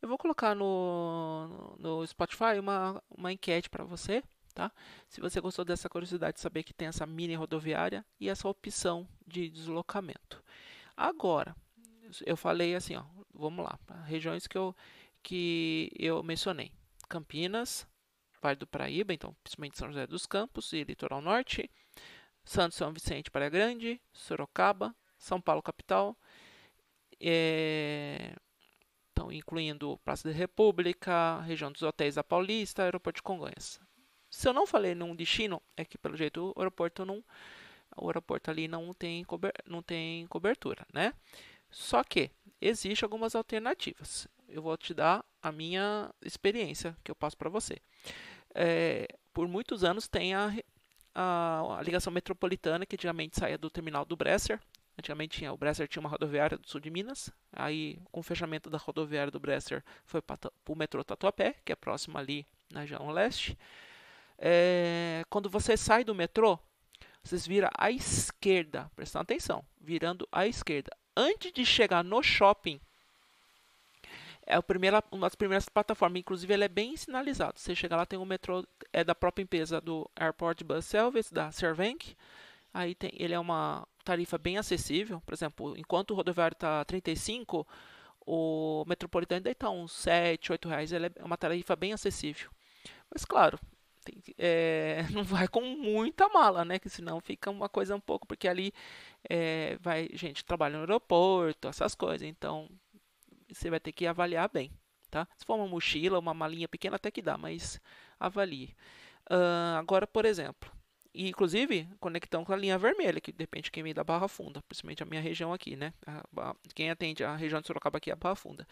Eu 0.00 0.08
vou 0.08 0.18
colocar 0.18 0.56
no, 0.56 1.76
no 1.78 2.04
Spotify 2.06 2.58
uma, 2.58 3.00
uma 3.08 3.32
enquete 3.32 3.70
para 3.70 3.84
você, 3.84 4.24
tá? 4.52 4.72
Se 5.08 5.20
você 5.20 5.40
gostou 5.40 5.64
dessa 5.64 5.88
curiosidade 5.88 6.34
de 6.34 6.40
saber 6.40 6.64
que 6.64 6.74
tem 6.74 6.88
essa 6.88 7.06
mini 7.06 7.34
rodoviária 7.36 8.04
e 8.18 8.28
essa 8.28 8.48
opção 8.48 9.06
de 9.24 9.48
deslocamento. 9.48 10.42
Agora, 10.96 11.54
eu 12.26 12.36
falei 12.36 12.74
assim, 12.74 12.96
ó, 12.96 13.04
vamos 13.32 13.64
lá, 13.64 13.78
regiões 14.04 14.46
que 14.46 14.58
eu 14.58 14.74
que 15.22 15.90
eu 15.96 16.22
mencionei: 16.22 16.72
Campinas, 17.08 17.86
Vale 18.42 18.56
do 18.56 18.66
Paraíba, 18.66 19.14
então 19.14 19.34
principalmente 19.42 19.78
São 19.78 19.88
José 19.88 20.04
dos 20.04 20.26
Campos 20.26 20.72
e 20.72 20.82
Litoral 20.82 21.22
Norte, 21.22 21.70
Santos 22.44 22.76
São 22.76 22.92
Vicente, 22.92 23.30
Praia 23.30 23.48
Grande, 23.48 24.00
Sorocaba, 24.12 24.92
São 25.16 25.40
Paulo 25.40 25.62
capital, 25.62 26.16
é, 27.20 28.34
então 29.12 29.30
incluindo 29.30 29.96
Praça 30.04 30.28
da 30.28 30.34
República, 30.34 31.40
região 31.42 31.70
dos 31.70 31.82
hotéis 31.82 32.16
da 32.16 32.24
Paulista, 32.24 32.82
Aeroporto 32.82 33.18
de 33.18 33.22
Congonhas. 33.22 33.80
Se 34.28 34.48
eu 34.48 34.52
não 34.52 34.66
falei 34.66 34.94
num 34.94 35.14
destino, 35.14 35.62
é 35.76 35.84
que 35.84 35.96
pelo 35.96 36.16
jeito 36.16 36.52
o 36.56 36.60
aeroporto 36.60 37.04
não, 37.04 37.22
o 37.96 38.08
aeroporto 38.08 38.50
ali 38.50 38.66
não 38.66 38.92
tem, 38.92 39.24
não 39.66 39.82
tem 39.82 40.26
cobertura, 40.26 40.84
né? 40.92 41.14
Só 41.70 42.02
que 42.02 42.30
existem 42.60 43.06
algumas 43.06 43.36
alternativas 43.36 44.26
eu 44.52 44.62
vou 44.62 44.76
te 44.76 44.94
dar 44.94 45.24
a 45.42 45.50
minha 45.50 46.10
experiência 46.22 46.96
que 47.02 47.10
eu 47.10 47.16
passo 47.16 47.36
para 47.36 47.48
você. 47.48 47.78
É, 48.54 49.08
por 49.32 49.48
muitos 49.48 49.82
anos 49.82 50.06
tem 50.06 50.34
a, 50.34 50.54
a, 51.14 51.78
a, 51.78 51.82
ligação 51.82 52.12
metropolitana 52.12 52.84
que 52.84 52.96
antigamente 52.96 53.38
saía 53.38 53.56
do 53.56 53.70
terminal 53.70 54.04
do 54.04 54.16
Bresser. 54.16 54.60
Antigamente 54.98 55.38
tinha, 55.38 55.52
o 55.52 55.56
Bresser 55.56 55.88
tinha 55.88 56.00
uma 56.00 56.10
rodoviária 56.10 56.58
do 56.58 56.68
sul 56.68 56.80
de 56.80 56.90
Minas. 56.90 57.30
Aí, 57.50 57.98
com 58.10 58.20
o 58.20 58.22
fechamento 58.22 58.68
da 58.68 58.76
rodoviária 58.76 59.30
do 59.30 59.40
Bresser, 59.40 59.82
foi 60.04 60.20
para 60.20 60.38
o 60.68 60.74
metrô 60.76 61.02
Tatuapé, 61.02 61.56
que 61.64 61.72
é 61.72 61.76
próximo 61.76 62.18
ali 62.18 62.46
na 62.70 62.80
região 62.80 63.10
leste. 63.10 63.58
É, 64.38 65.22
quando 65.30 65.48
você 65.48 65.76
sai 65.78 66.04
do 66.04 66.14
metrô, 66.14 66.58
vocês 67.22 67.46
viram 67.46 67.70
à 67.78 67.90
esquerda, 67.90 68.90
prestando 68.94 69.22
atenção, 69.22 69.64
virando 69.80 70.28
à 70.30 70.46
esquerda. 70.46 70.90
Antes 71.16 71.52
de 71.52 71.64
chegar 71.64 72.04
no 72.04 72.22
shopping, 72.22 72.80
é 74.46 74.54
a 74.54 74.62
primeira, 74.62 75.02
uma 75.10 75.26
das 75.26 75.34
primeiras 75.34 75.68
plataformas, 75.68 76.20
inclusive 76.20 76.52
ele 76.52 76.64
é 76.64 76.68
bem 76.68 76.96
sinalizado. 76.96 77.58
Você 77.58 77.74
chega 77.74 77.96
lá, 77.96 78.04
tem 78.04 78.18
o 78.18 78.24
metrô, 78.24 78.66
é 78.92 79.04
da 79.04 79.14
própria 79.14 79.42
empresa 79.42 79.80
do 79.80 80.08
Airport 80.16 80.62
Bus 80.64 80.84
Service, 80.84 81.32
da 81.32 81.50
Servank. 81.52 82.16
Aí 82.74 82.94
tem, 82.94 83.12
ele 83.14 83.34
é 83.34 83.38
uma 83.38 83.86
tarifa 84.04 84.38
bem 84.38 84.58
acessível. 84.58 85.20
Por 85.20 85.34
exemplo, 85.34 85.74
enquanto 85.76 86.10
o 86.10 86.14
rodoviário 86.14 86.54
está 86.54 86.84
35, 86.84 87.66
o 88.26 88.84
metropolitano 88.86 89.38
ainda 89.38 89.50
está 89.50 89.70
uns 89.70 89.92
7, 89.92 90.52
8 90.52 90.68
reais. 90.68 90.92
Ele 90.92 91.06
é 91.06 91.24
uma 91.24 91.36
tarifa 91.36 91.76
bem 91.76 91.92
acessível. 91.92 92.50
Mas 93.12 93.24
claro, 93.24 93.58
tem, 94.04 94.16
é, 94.38 95.04
não 95.12 95.22
vai 95.24 95.46
com 95.48 95.60
muita 95.60 96.28
mala, 96.28 96.64
né? 96.64 96.78
Que 96.78 96.88
senão 96.88 97.20
fica 97.20 97.50
uma 97.50 97.68
coisa 97.68 97.94
um 97.94 98.00
pouco, 98.00 98.26
porque 98.26 98.48
ali 98.48 98.72
é, 99.28 99.76
vai 99.80 100.08
gente 100.14 100.44
trabalha 100.44 100.74
no 100.74 100.80
aeroporto, 100.80 101.68
essas 101.68 101.94
coisas. 101.94 102.26
Então 102.26 102.68
você 103.52 103.70
vai 103.70 103.80
ter 103.80 103.92
que 103.92 104.06
avaliar 104.06 104.48
bem, 104.48 104.72
tá? 105.10 105.26
Se 105.36 105.44
for 105.44 105.56
uma 105.56 105.66
mochila, 105.66 106.18
uma 106.18 106.34
malinha 106.34 106.68
pequena 106.68 106.96
até 106.96 107.10
que 107.10 107.22
dá, 107.22 107.36
mas 107.36 107.80
avalie. 108.18 108.74
Uh, 109.30 109.78
agora, 109.78 110.06
por 110.06 110.24
exemplo, 110.24 110.70
e 111.14 111.28
inclusive 111.28 111.88
conectão 112.00 112.44
com 112.44 112.52
a 112.52 112.56
linha 112.56 112.78
vermelha, 112.78 113.20
que 113.20 113.32
depende 113.32 113.64
de 113.64 113.70
quem 113.70 113.82
vem 113.82 113.94
da 113.94 114.02
Barra 114.04 114.28
Funda, 114.28 114.62
principalmente 114.62 115.02
a 115.02 115.06
minha 115.06 115.20
região 115.20 115.52
aqui, 115.52 115.76
né? 115.76 115.92
A, 116.36 116.54
quem 116.74 116.90
atende 116.90 117.22
a 117.22 117.36
região 117.36 117.60
de 117.60 117.66
Sorocaba 117.66 117.98
aqui 117.98 118.10
é 118.10 118.14
a 118.14 118.16
Barra 118.16 118.34
Funda. 118.34 118.66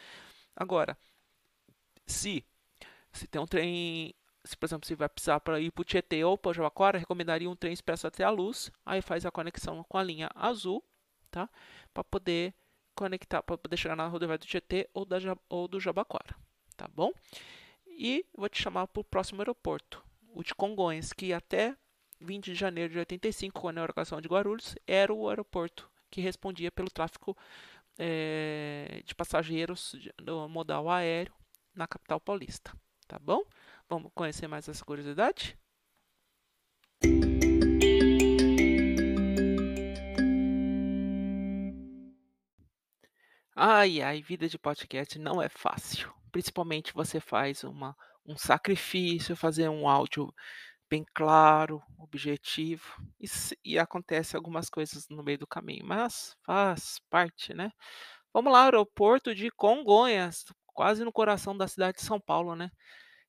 Agora, 0.56 0.96
se 2.06 2.44
se 3.12 3.26
tem 3.26 3.40
um 3.40 3.46
trem, 3.46 4.14
se 4.44 4.56
por 4.56 4.66
exemplo, 4.66 4.86
se 4.86 4.94
vai 4.94 5.08
precisar 5.08 5.40
para 5.40 5.60
ir 5.60 5.70
para 5.72 5.82
o 5.82 5.84
Tietê 5.84 6.24
ou 6.24 6.38
para 6.38 6.52
Jabaquara, 6.52 6.98
recomendaria 6.98 7.50
um 7.50 7.56
trem 7.56 7.72
expresso 7.72 8.06
até 8.06 8.24
a 8.24 8.30
luz, 8.30 8.70
aí 8.86 9.02
faz 9.02 9.26
a 9.26 9.30
conexão 9.30 9.84
com 9.88 9.98
a 9.98 10.02
linha 10.02 10.30
azul, 10.34 10.82
tá? 11.30 11.48
Para 11.92 12.04
poder 12.04 12.54
conectar, 13.00 13.42
para 13.42 13.56
poder 13.56 13.78
chegar 13.78 13.96
na 13.96 14.06
rodovia 14.06 14.36
do 14.36 14.46
Tietê 14.46 14.88
ou, 14.92 15.06
da, 15.06 15.16
ou 15.48 15.66
do 15.66 15.80
Jabaquara, 15.80 16.36
tá 16.76 16.86
bom? 16.86 17.12
E 17.86 18.26
vou 18.36 18.48
te 18.48 18.62
chamar 18.62 18.86
para 18.86 19.00
o 19.00 19.04
próximo 19.04 19.40
aeroporto, 19.40 20.04
o 20.34 20.42
de 20.42 20.54
Congonhas, 20.54 21.12
que 21.12 21.32
até 21.32 21.74
20 22.20 22.44
de 22.44 22.54
janeiro 22.54 22.92
de 22.92 22.98
85, 22.98 23.58
com 23.58 23.68
a 23.68 23.72
inauguração 23.72 24.20
de 24.20 24.28
Guarulhos, 24.28 24.74
era 24.86 25.12
o 25.12 25.30
aeroporto 25.30 25.90
que 26.10 26.20
respondia 26.20 26.70
pelo 26.70 26.90
tráfego 26.90 27.34
é, 27.98 29.02
de 29.04 29.14
passageiros 29.14 29.96
no 30.22 30.46
modal 30.48 30.90
aéreo 30.90 31.32
na 31.74 31.86
capital 31.86 32.20
paulista. 32.20 32.72
Tá 33.08 33.18
bom? 33.18 33.42
Vamos 33.88 34.12
conhecer 34.14 34.46
mais 34.46 34.68
essa 34.68 34.84
curiosidade? 34.84 35.58
Ai, 43.54 44.00
ai, 44.00 44.22
vida 44.22 44.48
de 44.48 44.58
podcast 44.58 45.18
não 45.18 45.40
é 45.42 45.48
fácil. 45.48 46.12
Principalmente 46.32 46.94
você 46.94 47.20
faz 47.20 47.64
uma, 47.64 47.96
um 48.26 48.36
sacrifício, 48.36 49.36
fazer 49.36 49.68
um 49.68 49.88
áudio 49.88 50.32
bem 50.90 51.04
claro, 51.14 51.82
objetivo, 51.98 52.84
e, 53.20 53.26
e 53.64 53.78
acontece 53.78 54.36
algumas 54.36 54.68
coisas 54.70 55.08
no 55.08 55.22
meio 55.22 55.38
do 55.38 55.46
caminho, 55.46 55.86
mas 55.86 56.36
faz 56.44 57.00
parte, 57.10 57.54
né? 57.54 57.72
Vamos 58.34 58.52
lá, 58.52 58.64
aeroporto 58.64 59.34
de 59.34 59.50
Congonhas, 59.50 60.44
quase 60.66 61.04
no 61.04 61.12
coração 61.12 61.56
da 61.56 61.68
cidade 61.68 61.98
de 61.98 62.04
São 62.04 62.20
Paulo, 62.20 62.56
né? 62.56 62.70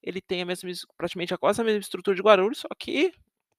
Ele 0.03 0.21
tem 0.21 0.41
a 0.43 0.45
mesma, 0.45 0.69
praticamente 0.97 1.37
quase 1.37 1.61
a 1.61 1.65
mesma 1.65 1.81
estrutura 1.81 2.15
de 2.15 2.21
Guarulhos, 2.23 2.59
só 2.59 2.69
que 2.79 3.13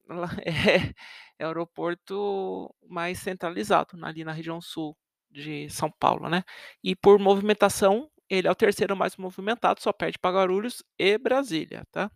é, 0.47 0.95
é 1.39 1.47
aeroporto 1.47 2.75
mais 2.89 3.19
centralizado, 3.21 3.99
ali 4.05 4.25
na 4.25 4.33
região 4.33 4.61
sul 4.61 4.97
de 5.33 5.69
São 5.71 5.91
Paulo, 5.91 6.29
né? 6.29 6.45
E 6.85 6.95
por 6.97 7.19
movimentação, 7.19 8.11
ele 8.31 8.49
é 8.49 8.51
o 8.51 8.55
terceiro 8.55 8.97
mais 8.97 9.17
movimentado, 9.17 9.81
só 9.83 9.93
perde 9.93 10.19
para 10.19 10.37
Guarulhos 10.39 10.83
e 10.99 11.19
Brasília, 11.19 11.85
tá? 11.93 12.11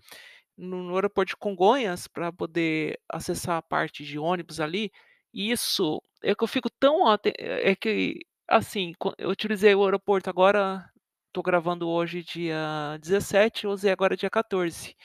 no, 0.57 0.83
no 0.85 0.95
aeroporto 0.97 1.31
de 1.31 1.37
Congonhas 1.37 2.09
para 2.09 2.33
poder 2.33 2.99
acessar 3.11 3.57
a 3.59 3.63
parte 3.63 4.05
de 4.05 4.19
ônibus 4.19 4.61
ali. 4.61 4.91
Isso 5.33 6.03
é 6.23 6.35
que 6.35 6.43
eu 6.45 6.49
fico 6.49 6.71
tão 6.71 7.01
é 7.25 7.75
que 7.77 8.21
assim, 8.49 8.95
eu 9.19 9.31
utilizei 9.31 9.75
o 9.75 9.85
aeroporto 9.85 10.31
agora, 10.31 10.89
estou 11.29 11.43
gravando 11.43 11.89
hoje 11.89 12.23
dia 12.23 12.97
17, 13.01 13.65
eu 13.65 13.71
usei 13.73 13.91
agora 13.93 14.17
dia 14.17 14.31
14. 14.31 14.97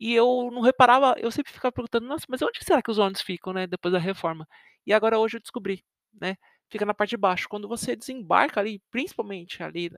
E 0.00 0.14
eu 0.14 0.50
não 0.52 0.62
reparava, 0.62 1.14
eu 1.18 1.30
sempre 1.30 1.52
ficava 1.52 1.72
perguntando, 1.72 2.06
nossa, 2.06 2.26
mas 2.28 2.42
onde 2.42 2.64
será 2.64 2.82
que 2.82 2.90
os 2.90 2.98
ônibus 2.98 3.22
ficam, 3.22 3.52
né, 3.52 3.66
depois 3.66 3.92
da 3.92 3.98
reforma? 3.98 4.46
E 4.86 4.92
agora 4.92 5.18
hoje 5.18 5.36
eu 5.38 5.40
descobri, 5.40 5.84
né? 6.20 6.36
Fica 6.74 6.84
na 6.84 6.92
parte 6.92 7.10
de 7.10 7.16
baixo. 7.16 7.48
Quando 7.48 7.68
você 7.68 7.94
desembarca 7.94 8.58
ali, 8.58 8.82
principalmente 8.90 9.62
ali 9.62 9.92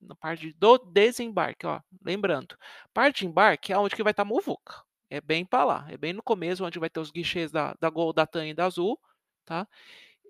na 0.00 0.14
parte 0.14 0.50
do 0.54 0.78
desembarque, 0.78 1.66
ó, 1.66 1.78
lembrando, 2.02 2.56
parte 2.94 3.18
de 3.18 3.26
embarque 3.26 3.70
é 3.70 3.76
onde 3.76 3.94
que 3.94 4.02
vai 4.02 4.12
estar 4.12 4.24
tá 4.24 4.28
Muvuca, 4.30 4.82
é 5.10 5.20
bem 5.20 5.44
para 5.44 5.62
lá, 5.62 5.86
é 5.90 5.98
bem 5.98 6.14
no 6.14 6.22
começo, 6.22 6.64
onde 6.64 6.78
vai 6.78 6.88
ter 6.88 7.00
os 7.00 7.10
guichês 7.10 7.52
da, 7.52 7.76
da 7.78 7.90
Gol, 7.90 8.14
da 8.14 8.26
TAM 8.26 8.46
e 8.46 8.54
da 8.54 8.64
Azul, 8.64 8.98
tá? 9.44 9.68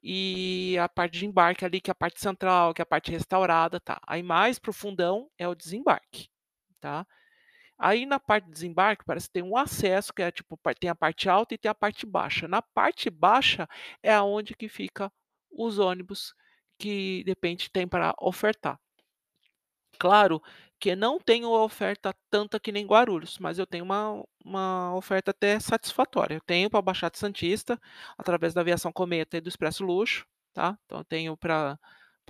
E 0.02 0.76
a 0.76 0.88
parte 0.88 1.20
de 1.20 1.24
embarque 1.24 1.64
ali, 1.64 1.80
que 1.80 1.88
é 1.88 1.92
a 1.92 1.94
parte 1.94 2.20
central, 2.20 2.74
que 2.74 2.82
é 2.82 2.84
a 2.84 2.86
parte 2.86 3.12
restaurada, 3.12 3.78
tá? 3.78 4.00
Aí 4.04 4.24
mais 4.24 4.58
pro 4.58 4.72
fundão 4.72 5.30
é 5.38 5.46
o 5.46 5.54
desembarque, 5.54 6.28
tá? 6.80 7.06
Aí 7.78 8.06
na 8.06 8.18
parte 8.18 8.46
de 8.46 8.52
desembarque 8.54 9.04
parece 9.04 9.28
que 9.28 9.34
tem 9.34 9.44
um 9.44 9.56
acesso, 9.56 10.12
que 10.12 10.22
é 10.22 10.32
tipo, 10.32 10.58
tem 10.80 10.90
a 10.90 10.96
parte 10.96 11.28
alta 11.28 11.54
e 11.54 11.58
tem 11.58 11.70
a 11.70 11.74
parte 11.74 12.04
baixa. 12.04 12.48
Na 12.48 12.60
parte 12.60 13.08
baixa 13.08 13.68
é 14.02 14.12
aonde 14.12 14.56
que 14.56 14.68
fica 14.68 15.12
os 15.52 15.78
ônibus 15.78 16.34
que 16.78 17.22
de 17.24 17.30
repente 17.30 17.70
tem 17.70 17.86
para 17.86 18.14
ofertar. 18.20 18.78
Claro 19.98 20.42
que 20.80 20.96
não 20.96 21.20
tenho 21.20 21.48
oferta 21.48 22.12
tanta 22.28 22.58
que 22.58 22.72
nem 22.72 22.84
Guarulhos, 22.84 23.38
mas 23.38 23.58
eu 23.58 23.66
tenho 23.66 23.84
uma, 23.84 24.20
uma 24.44 24.94
oferta 24.96 25.30
até 25.30 25.60
satisfatória. 25.60 26.34
Eu 26.34 26.40
tenho 26.40 26.68
para 26.68 26.82
Baixada 26.82 27.16
Santista, 27.16 27.78
através 28.18 28.52
da 28.52 28.62
Aviação 28.62 28.92
Cometa 28.92 29.36
e 29.36 29.40
do 29.40 29.48
Expresso 29.48 29.84
Luxo, 29.84 30.26
tá? 30.52 30.76
Então 30.84 30.98
eu 30.98 31.04
tenho 31.04 31.36
para 31.36 31.78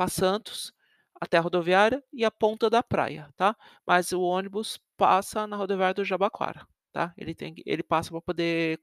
Santos, 0.09 0.73
até 1.19 1.39
a 1.39 1.41
rodoviária 1.41 2.05
e 2.13 2.25
a 2.25 2.31
ponta 2.31 2.69
da 2.69 2.83
praia, 2.83 3.31
tá? 3.37 3.57
Mas 3.87 4.13
o 4.13 4.21
ônibus 4.21 4.79
passa 4.99 5.47
na 5.47 5.57
rodoviária 5.57 5.95
do 5.95 6.05
Jabaquara, 6.05 6.67
tá? 6.93 7.15
Ele 7.17 7.35
tem 7.35 7.55
ele 7.65 7.83
passa 7.83 8.11
para 8.11 8.21
poder 8.21 8.79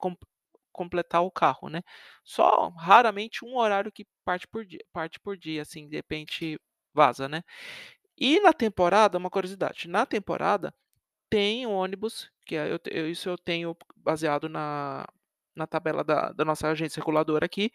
completar 0.79 1.21
o 1.23 1.31
carro, 1.31 1.69
né? 1.69 1.81
Só 2.23 2.69
raramente 2.69 3.43
um 3.45 3.57
horário 3.57 3.91
que 3.91 4.05
parte 4.23 4.47
por 4.47 4.65
dia, 4.65 4.79
parte 4.93 5.19
por 5.19 5.37
dia, 5.37 5.61
assim, 5.61 5.89
de 5.89 5.97
repente 5.97 6.57
vaza, 6.93 7.27
né? 7.27 7.43
E 8.17 8.39
na 8.41 8.53
temporada, 8.53 9.17
uma 9.17 9.29
curiosidade, 9.29 9.87
na 9.89 10.05
temporada 10.05 10.73
tem 11.29 11.67
ônibus, 11.67 12.31
que 12.45 12.55
é, 12.55 12.71
eu, 12.73 12.79
eu, 12.91 13.09
isso 13.11 13.29
eu 13.29 13.37
tenho 13.37 13.75
baseado 13.97 14.49
na, 14.49 15.05
na 15.55 15.67
tabela 15.67 16.03
da, 16.03 16.31
da 16.33 16.45
nossa 16.45 16.69
agência 16.69 17.01
reguladora 17.01 17.45
aqui, 17.45 17.71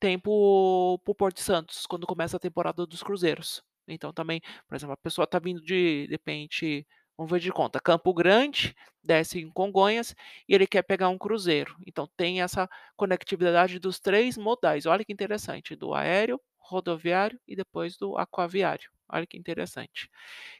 tem 0.00 0.18
para 0.18 0.30
o 0.32 0.98
Porto 1.18 1.36
de 1.36 1.42
Santos, 1.42 1.86
quando 1.86 2.06
começa 2.06 2.36
a 2.36 2.40
temporada 2.40 2.86
dos 2.86 3.02
cruzeiros. 3.02 3.62
Então 3.88 4.12
também, 4.12 4.40
por 4.68 4.76
exemplo, 4.76 4.94
a 4.94 4.96
pessoa 4.98 5.24
está 5.24 5.38
vindo 5.38 5.60
de, 5.62 6.06
de 6.06 6.12
repente, 6.12 6.86
vamos 7.16 7.30
ver 7.30 7.40
de 7.40 7.52
conta, 7.52 7.80
Campo 7.80 8.12
Grande, 8.14 8.74
desce 9.02 9.40
em 9.40 9.50
Congonhas 9.50 10.14
e 10.48 10.54
ele 10.54 10.66
quer 10.66 10.82
pegar 10.82 11.08
um 11.08 11.18
cruzeiro. 11.18 11.76
Então 11.86 12.08
tem 12.16 12.42
essa 12.42 12.68
conectividade 12.96 13.78
dos 13.78 14.00
três 14.00 14.36
modais. 14.36 14.86
Olha 14.86 15.04
que 15.04 15.12
interessante, 15.12 15.76
do 15.76 15.94
aéreo, 15.94 16.40
rodoviário 16.58 17.38
e 17.46 17.56
depois 17.56 17.96
do 17.96 18.16
aquaviário. 18.16 18.90
Olha 19.08 19.26
que 19.26 19.36
interessante. 19.36 20.08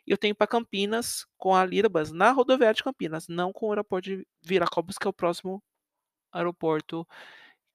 E 0.07 0.11
eu 0.11 0.19
tenho 0.19 0.35
para 0.35 0.47
Campinas 0.47 1.27
com 1.39 1.55
a 1.55 1.65
Lirabas 1.65 2.13
na 2.13 2.33
rodoviária 2.33 2.75
de 2.75 2.85
Campinas, 2.85 3.29
não 3.29 3.53
com 3.53 3.67
o 3.69 3.71
aeroporto 3.71 4.11
de 4.11 4.27
Viracopos, 4.43 4.99
que 4.99 5.07
é 5.07 5.11
o 5.11 5.13
próximo 5.13 5.63
aeroporto 6.33 7.07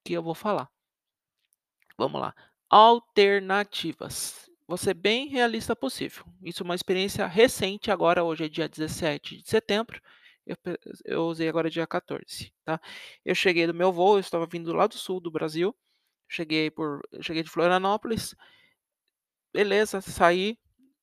que 0.04 0.14
eu 0.14 0.24
vou 0.24 0.36
falar. 0.36 0.70
Vamos 1.98 2.22
lá. 2.22 2.34
Alternativas. 2.70 4.47
Vou 4.68 4.78
ser 4.78 4.94
bem 4.94 5.28
realista 5.30 5.76
possível. 5.76 6.26
Isso 6.44 6.62
é 6.62 6.66
uma 6.66 6.76
experiência 6.76 7.26
recente, 7.26 7.90
agora 7.90 8.24
hoje 8.24 8.46
é 8.46 8.50
dia 8.50 8.68
17 8.68 9.38
de 9.42 9.50
setembro. 9.50 10.02
Eu, 10.46 10.58
eu 11.06 11.22
usei 11.26 11.48
agora 11.48 11.70
dia 11.70 11.88
14, 11.88 12.54
tá? 12.66 12.80
Eu 13.26 13.36
cheguei 13.36 13.68
do 13.68 13.74
meu 13.74 13.92
voo, 13.92 14.16
eu 14.16 14.20
estava 14.20 14.46
vindo 14.46 14.74
lá 14.74 14.88
do 14.88 14.96
sul 14.98 15.20
do 15.20 15.32
Brasil. 15.32 15.76
Cheguei 16.30 16.70
por, 16.70 17.02
cheguei 17.22 17.44
de 17.44 17.50
Florianópolis. 17.50 18.36
Beleza, 19.54 20.02
saí, 20.02 20.58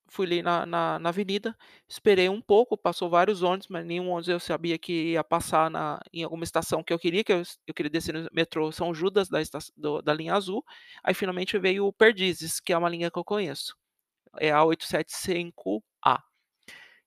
fui 0.07 0.25
ali 0.25 0.41
na, 0.41 0.65
na, 0.65 0.99
na, 0.99 1.09
avenida, 1.09 1.55
esperei 1.87 2.29
um 2.29 2.41
pouco, 2.41 2.77
passou 2.77 3.09
vários 3.09 3.41
ônibus, 3.41 3.67
mas 3.67 3.85
nenhum 3.85 4.09
ônibus 4.09 4.27
eu 4.27 4.39
sabia 4.39 4.77
que 4.77 5.11
ia 5.11 5.23
passar 5.23 5.69
na, 5.69 5.99
em 6.13 6.23
alguma 6.23 6.43
estação 6.43 6.83
que 6.83 6.93
eu 6.93 6.99
queria, 6.99 7.23
que 7.23 7.33
eu, 7.33 7.43
eu 7.67 7.73
queria 7.73 7.89
descer 7.89 8.13
no 8.13 8.29
metrô 8.31 8.71
São 8.71 8.93
Judas, 8.93 9.29
da, 9.29 9.39
do, 9.75 10.01
da 10.01 10.13
linha 10.13 10.35
azul. 10.35 10.63
Aí 11.03 11.13
finalmente 11.13 11.57
veio 11.57 11.85
o 11.85 11.93
Perdizes, 11.93 12.59
que 12.59 12.73
é 12.73 12.77
uma 12.77 12.89
linha 12.89 13.11
que 13.11 13.17
eu 13.19 13.23
conheço. 13.23 13.75
É 14.39 14.51
a 14.51 14.61
875A. 14.63 16.21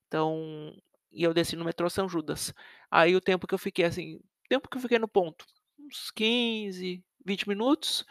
Então, 0.07 0.75
e 1.12 1.23
eu 1.23 1.35
desci 1.35 1.57
no 1.57 1.64
metrô 1.64 1.88
São 1.90 2.09
Judas. 2.09 2.52
Aí 2.90 3.14
o 3.14 3.21
tempo 3.21 3.47
que 3.47 3.55
eu 3.55 3.59
fiquei 3.59 3.85
assim, 3.85 4.21
tempo 4.49 4.69
que 4.69 4.76
eu 4.76 4.81
fiquei 4.81 4.99
no 4.99 5.09
ponto, 5.09 5.45
uns 5.78 6.11
15, 6.11 7.02
20 7.25 7.49
minutos, 7.49 8.05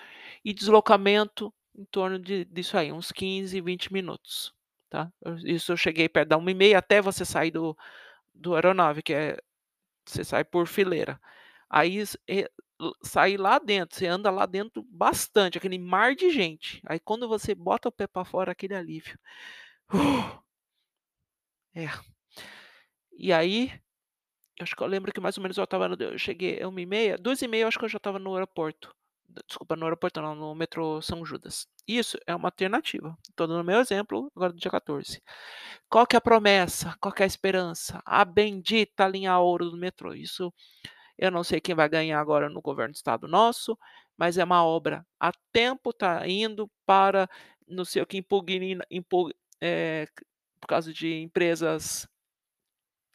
e 0.45 0.53
deslocamento 0.53 1.53
em 1.75 1.85
torno 1.85 2.19
de 2.19 2.45
disso 2.45 2.77
aí, 2.77 2.91
uns 2.91 3.11
15, 3.11 3.61
20 3.61 3.93
minutos, 3.93 4.53
tá. 4.89 5.11
Isso 5.45 5.71
eu 5.73 5.77
cheguei 5.77 6.09
perto 6.09 6.29
da 6.29 6.37
1h30 6.37 6.77
até 6.77 7.01
você 7.01 7.25
sair 7.25 7.51
do 7.51 7.75
do 8.35 8.55
aeronave, 8.55 9.03
que 9.03 9.13
é 9.13 9.37
você 10.07 10.23
sai 10.25 10.43
por 10.45 10.67
fileira. 10.67 11.19
Aí 11.69 12.03
eh, 12.29 12.49
sair 13.03 13.37
lá 13.37 13.59
dentro, 13.59 13.97
você 13.97 14.07
anda 14.07 14.31
lá 14.31 14.45
dentro 14.47 14.83
bastante, 14.83 15.57
aquele 15.59 15.79
mar 15.79 16.15
de 16.15 16.29
gente. 16.31 16.81
Aí 16.87 16.99
quando 16.99 17.27
você 17.29 17.55
bota 17.55 17.89
o 17.89 17.91
pé 17.93 18.07
para 18.07 18.25
fora, 18.25 18.51
aquele 18.53 18.75
alívio. 18.75 19.19
É. 21.75 21.87
E 23.19 23.33
aí, 23.33 23.71
acho 24.61 24.75
que 24.75 24.83
eu 24.83 24.87
lembro 24.87 25.13
que 25.13 25.21
mais 25.21 25.37
ou 25.37 25.43
menos 25.43 25.57
eu 25.57 25.65
estava 25.65 25.87
no 25.89 25.95
eu 26.01 26.17
cheguei 26.19 26.59
1h30, 26.65 27.17
2h30 27.17 27.63
eu 27.63 27.67
acho 27.69 27.79
que 27.79 27.85
eu 27.85 27.89
já 27.89 27.97
estava 27.97 28.19
no 28.19 28.33
aeroporto. 28.35 28.93
Desculpa, 29.47 29.75
no 29.75 29.85
aeroporto 29.85 30.21
não, 30.21 30.35
no 30.35 30.55
metrô 30.55 31.01
São 31.01 31.25
Judas. 31.25 31.67
Isso 31.87 32.17
é 32.25 32.35
uma 32.35 32.47
alternativa. 32.47 33.17
Tô 33.35 33.45
dando 33.45 33.63
meu 33.63 33.79
exemplo 33.79 34.31
agora 34.35 34.53
do 34.53 34.59
dia 34.59 34.71
14. 34.71 35.21
Qual 35.89 36.07
que 36.07 36.15
é 36.15 36.19
a 36.19 36.21
promessa? 36.21 36.95
Qual 36.99 37.13
que 37.13 37.23
é 37.23 37.25
a 37.25 37.27
esperança? 37.27 38.01
A 38.05 38.25
bendita 38.25 39.07
linha 39.07 39.37
ouro 39.39 39.69
do 39.69 39.77
metrô. 39.77 40.13
Isso 40.13 40.53
eu 41.17 41.31
não 41.31 41.43
sei 41.43 41.59
quem 41.61 41.75
vai 41.75 41.89
ganhar 41.89 42.19
agora 42.19 42.49
no 42.49 42.61
governo 42.61 42.93
do 42.93 42.97
estado 42.97 43.27
nosso, 43.27 43.77
mas 44.17 44.37
é 44.37 44.43
uma 44.43 44.63
obra 44.63 45.05
a 45.19 45.31
tempo, 45.51 45.93
tá 45.93 46.27
indo 46.27 46.69
para 46.85 47.29
não 47.67 47.83
sei 47.85 48.01
o 48.01 48.07
que 48.07 48.17
impugna 48.17 48.85
impu 48.89 49.31
eh, 49.61 50.07
por 50.61 50.67
causa 50.67 50.93
de 50.93 51.21
empresas 51.21 52.07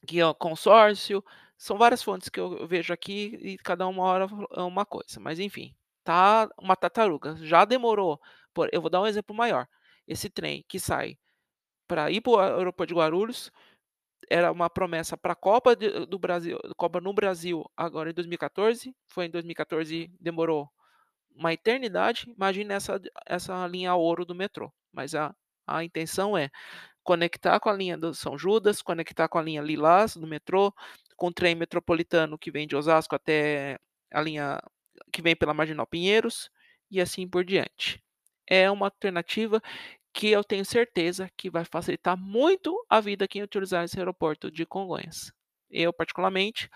que 0.07 0.21
é 0.21 0.35
consórcio, 0.35 1.25
são 1.57 1.79
várias 1.79 2.03
fontes 2.03 2.29
que 2.29 2.41
eu 2.41 2.67
vejo 2.67 2.93
aqui 2.93 3.39
e 3.41 3.59
cada 3.59 3.87
uma 3.87 4.03
hora 4.05 4.27
é 4.57 4.63
uma 4.63 4.85
coisa, 4.85 5.21
mas 5.21 5.39
enfim, 5.39 5.75
tá 6.05 6.49
uma 6.59 6.77
tartaruga. 6.77 7.37
Já 7.39 7.65
demorou 7.65 8.21
por 8.55 8.69
eu 8.73 8.81
vou 8.81 8.91
dar 8.91 9.01
um 9.03 9.07
exemplo 9.07 9.35
maior, 9.37 9.67
esse 10.07 10.29
trem 10.31 10.65
que 10.69 10.79
sai 10.81 11.17
para 11.89 12.11
ir 12.11 12.21
para 12.23 12.33
o 12.33 12.39
aeroporto 12.41 12.89
de 12.95 12.99
Guarulhos, 12.99 13.51
era 14.31 14.53
uma 14.53 14.71
promessa 14.71 15.17
para 15.17 15.33
a 15.35 15.37
Copa 15.37 15.77
de 15.77 16.07
do 16.07 16.19
Brasil 16.19 16.59
Copa 16.77 17.01
no 17.01 17.13
Brasil 17.15 17.65
agora 17.77 18.11
em 18.11 18.15
2014, 18.15 18.95
foi 19.09 19.27
em 19.27 19.31
2014 19.31 20.11
demorou 20.21 20.71
uma 21.35 21.53
eternidade, 21.53 22.27
imagina 22.37 22.75
essa 22.75 23.01
essa 23.27 23.67
linha 23.69 23.95
ouro 23.95 24.25
do 24.27 24.35
metrô, 24.35 24.73
mas 24.93 25.15
a 25.15 25.35
a 25.67 25.85
intenção 25.85 26.37
é 26.37 26.51
conectar 27.05 27.61
com 27.61 27.69
a 27.71 27.75
linha 27.75 27.99
do 27.99 28.15
São 28.15 28.39
Judas, 28.39 28.83
conectar 28.83 29.29
com 29.29 29.39
a 29.39 29.43
linha 29.43 29.63
Lilás 29.63 30.17
do 30.17 30.27
metrô, 30.27 30.75
com 31.17 31.29
o 31.29 31.33
trem 31.35 31.55
metropolitano 31.55 32.39
que 32.39 32.51
vem 32.53 32.67
de 32.67 32.77
Osasco 32.77 33.15
até 33.17 33.79
a 34.13 34.21
linha 34.23 34.61
que 35.13 35.23
vem 35.23 35.37
pela 35.37 35.55
Marginal 35.55 35.87
Pinheiros, 35.87 36.51
e 36.91 37.01
assim 37.01 37.27
por 37.29 37.45
diante. 37.45 38.03
É 38.49 38.71
uma 38.71 38.87
alternativa 38.87 39.61
que 40.15 40.29
eu 40.31 40.45
tenho 40.45 40.65
certeza 40.65 41.31
que 41.37 41.51
vai 41.51 41.65
facilitar 41.65 42.17
muito 42.19 42.75
a 42.91 43.01
vida 43.01 43.29
quem 43.29 43.43
utilizar 43.43 43.85
esse 43.85 43.99
aeroporto 43.99 44.51
de 44.51 44.67
Congonhas. 44.67 45.33
Eu 45.71 45.93
particularmente, 45.93 46.69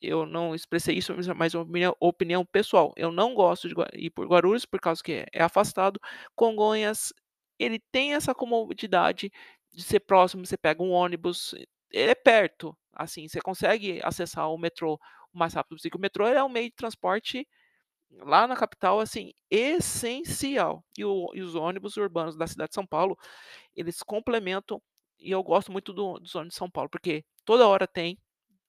eu 0.00 0.26
não 0.26 0.54
expressei 0.54 0.96
isso, 0.98 1.14
mas 1.36 1.54
é 1.54 1.58
uma 1.58 1.64
opinião 1.64 1.96
opinião 2.00 2.44
pessoal, 2.46 2.92
eu 2.96 3.12
não 3.12 3.34
gosto 3.34 3.68
de 3.68 3.74
ir 3.94 4.10
por 4.10 4.26
Guarulhos, 4.26 4.66
por 4.66 4.80
causa 4.80 5.02
que 5.02 5.24
é 5.32 5.42
afastado. 5.42 6.00
Congonhas, 6.34 7.12
ele 7.58 7.80
tem 7.92 8.14
essa 8.14 8.34
comodidade 8.34 9.30
de 9.72 9.82
ser 9.82 10.00
próximo, 10.00 10.46
você 10.46 10.56
pega 10.56 10.82
um 10.82 10.90
ônibus, 10.90 11.54
é 11.92 12.14
perto, 12.14 12.76
assim, 12.94 13.28
você 13.28 13.40
consegue 13.40 14.00
acessar 14.02 14.50
o 14.50 14.58
metrô 14.58 14.98
o 15.34 15.38
mais 15.38 15.54
rápido 15.54 15.76
possível, 15.76 15.98
o 15.98 16.00
metrô 16.00 16.26
é 16.26 16.42
um 16.44 16.48
meio 16.48 16.68
de 16.70 16.76
transporte 16.76 17.46
lá 18.10 18.46
na 18.46 18.56
capital, 18.56 19.00
assim, 19.00 19.32
essencial. 19.50 20.84
E 20.98 21.04
o 21.04 21.30
e 21.34 21.42
os 21.42 21.54
ônibus 21.54 21.96
urbanos 21.96 22.36
da 22.36 22.46
cidade 22.46 22.70
de 22.70 22.74
São 22.74 22.86
Paulo, 22.86 23.16
eles 23.76 24.02
complementam, 24.02 24.82
e 25.18 25.30
eu 25.30 25.42
gosto 25.42 25.72
muito 25.72 25.92
do 25.92 26.18
dos 26.20 26.34
ônibus 26.34 26.54
de 26.54 26.58
São 26.58 26.70
Paulo, 26.70 26.90
porque 26.90 27.24
toda 27.44 27.66
hora 27.68 27.86
tem, 27.86 28.18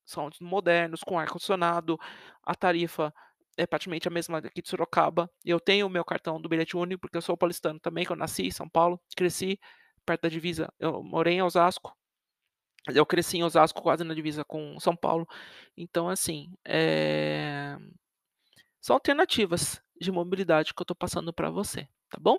são 0.04 0.30
modernos, 0.40 1.02
com 1.02 1.18
ar-condicionado, 1.18 1.98
a 2.44 2.54
tarifa 2.54 3.12
é 3.56 3.66
praticamente 3.66 4.08
a 4.08 4.10
mesma 4.10 4.40
daqui 4.42 4.62
de 4.62 4.68
Sorocaba. 4.68 5.30
Eu 5.44 5.60
tenho 5.60 5.86
o 5.86 5.90
meu 5.90 6.04
cartão 6.04 6.40
do 6.40 6.48
bilhete 6.48 6.76
único, 6.76 7.02
porque 7.02 7.16
eu 7.16 7.22
sou 7.22 7.36
paulistano 7.36 7.80
também, 7.80 8.04
que 8.04 8.12
eu 8.12 8.16
nasci 8.16 8.44
em 8.46 8.50
São 8.50 8.68
Paulo, 8.68 9.00
cresci 9.16 9.58
perto 10.06 10.22
da 10.22 10.28
divisa, 10.28 10.72
eu 10.78 11.02
morei 11.02 11.34
em 11.36 11.42
Osasco. 11.42 11.94
Eu 12.92 13.06
cresci 13.06 13.38
em 13.38 13.44
Osasco 13.44 13.80
quase 13.82 14.04
na 14.04 14.14
divisa 14.14 14.44
com 14.44 14.78
São 14.78 14.94
Paulo, 14.94 15.26
então 15.76 16.08
assim, 16.08 16.52
eh, 16.66 17.78
são 18.80 18.94
alternativas 18.94 19.80
de 19.98 20.12
mobilidade 20.12 20.74
que 20.74 20.82
eu 20.82 20.86
tô 20.86 20.94
passando 20.94 21.32
para 21.32 21.50
você, 21.50 21.88
tá 22.10 22.18
bom? 22.20 22.38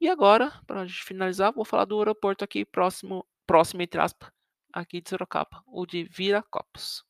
E 0.00 0.08
agora, 0.08 0.52
pra 0.66 0.86
gente 0.86 1.02
finalizar, 1.04 1.52
vou 1.52 1.64
falar 1.64 1.86
do 1.86 1.98
aeroporto 1.98 2.44
aqui 2.44 2.64
próximo 2.64 3.26
próximo 3.46 3.82
entre 3.82 4.00
aspas, 4.00 4.30
aqui 4.72 5.00
de 5.00 5.10
Sorocaba, 5.10 5.62
o 5.66 5.86
de 5.86 6.04
Viracopos. 6.04 7.04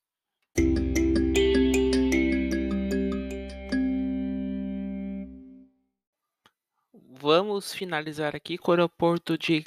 Vamos 7.23 7.75
finalizar 7.75 8.35
aqui 8.35 8.57
com 8.57 8.71
o 8.71 8.75
aeroporto 8.75 9.37
de 9.37 9.63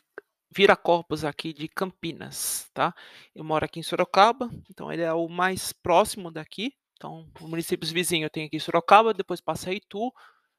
Viracopos, 0.55 1.25
aqui 1.25 1.53
de 1.53 1.67
Campinas, 1.67 2.69
tá. 2.73 2.93
Eu 3.35 3.43
moro 3.43 3.65
aqui 3.65 3.79
em 3.79 3.83
Sorocaba, 3.83 4.49
então 4.69 4.91
ele 4.91 5.01
é 5.01 5.13
o 5.13 5.27
mais 5.27 5.73
próximo 5.73 6.31
daqui, 6.31 6.73
então 6.95 7.29
os 7.41 7.49
municípios 7.49 7.91
vizinho 7.91 8.25
eu 8.25 8.29
tenho 8.29 8.47
aqui 8.47 8.59
Sorocaba, 8.59 9.13
depois 9.13 9.41
passa 9.41 9.73
Itu, 9.73 10.11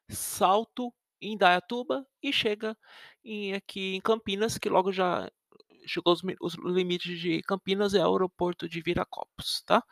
Salto, 0.09 0.93
Indaiatuba 1.21 2.05
e 2.21 2.33
chega 2.33 2.77
em 3.23 3.53
aqui 3.53 3.95
em 3.95 4.01
Campinas, 4.01 4.57
que 4.57 4.69
logo 4.69 4.91
já 4.91 5.29
chegou 5.87 6.13
os 6.13 6.21
os 6.41 6.55
limites 6.55 7.19
de 7.19 7.41
Campinas, 7.43 7.93
é 7.93 8.05
o 8.05 8.11
aeroporto 8.13 8.67
de 8.69 8.81
Viracopos, 8.81 9.63
tá. 9.65 9.83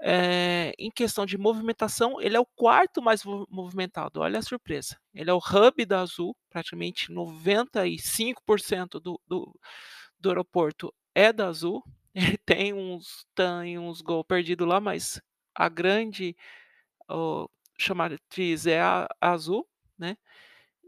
Eh, 0.00 0.72
em 0.78 0.90
questão 0.92 1.26
de 1.26 1.36
movimentação, 1.36 2.20
ele 2.20 2.36
é 2.36 2.40
o 2.40 2.46
4º 2.46 3.02
mais 3.02 3.24
mo 3.24 3.46
movimentado, 3.50 4.20
olha 4.20 4.38
a 4.38 4.42
surpresa. 4.42 4.96
Ele 5.14 5.28
é 5.30 5.34
o 5.34 5.38
hub 5.38 5.84
da 5.86 6.00
Azul, 6.02 6.36
praticamente 6.50 7.10
95% 7.12 9.00
do 9.00 9.20
do 9.26 9.52
do 10.20 10.28
aeroporto 10.30 10.94
é 11.14 11.32
da 11.32 11.48
Azul, 11.48 11.82
ele 12.14 12.38
tem 12.38 12.72
uns 12.74 13.26
tem 13.34 13.78
uns 13.78 14.00
gol 14.02 14.24
perdido 14.24 14.64
lá, 14.66 14.80
mas 14.80 15.20
a 15.54 15.68
grande, 15.68 16.36
o 17.10 17.48
chamatriz 17.78 18.66
é 18.66 18.80
a 18.82 19.08
Azul, 19.20 19.68
né, 19.98 20.16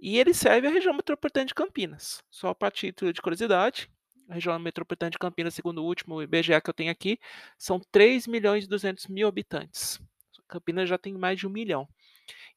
e 0.01 0.19
ele 0.19 0.35
serve 0.35 0.69
a 0.69 0.71
região 0.71 0.95
metropolitana 0.95 1.47
de 1.47 1.55
Campinas. 1.55 2.23
Só 2.31 2.55
para 2.55 2.71
título 2.71 3.13
de 3.13 3.23
curiosidade, 3.23 3.91
a 3.91 4.00
região 4.35 4.59
metropolitana 4.59 5.11
de 5.11 5.19
Campinas, 5.19 5.55
segundo 5.55 5.83
o 5.83 5.87
último 5.87 6.23
IBGE 6.23 6.61
que 6.61 6.71
eu 6.71 6.75
tenho 6.75 6.91
aqui, 6.91 7.19
são 7.59 7.81
3.200.000 7.93 9.27
habitantes. 9.27 10.01
Campinas 10.49 10.89
já 10.89 10.99
tem 10.99 11.15
mais 11.15 11.39
de 11.39 11.49
1.000.000. 11.49 11.87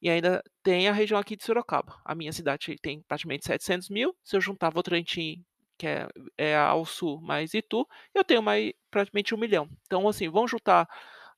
E 0.02 0.10
ainda 0.10 0.42
tem 0.62 0.88
a 0.88 0.92
região 0.92 1.18
aqui 1.18 1.36
de 1.36 1.44
Sorocaba, 1.44 2.00
a 2.04 2.14
minha 2.14 2.32
cidade 2.32 2.76
tem 2.82 3.00
praticamente 3.02 3.48
700.000, 3.48 4.14
se 4.22 4.36
eu 4.36 4.40
juntar 4.40 4.70
Votorantim, 4.70 5.44
que 5.78 5.86
é 5.86 6.08
é 6.36 6.56
ao 6.56 6.84
sul, 6.84 7.20
mais 7.20 7.54
Itu, 7.54 7.88
eu 8.14 8.24
tenho 8.24 8.42
mai 8.42 8.74
praticamente 8.90 9.34
1.000.000. 9.34 9.68
Então 9.86 10.06
assim, 10.08 10.28
vamos 10.28 10.50
juntar 10.50 10.88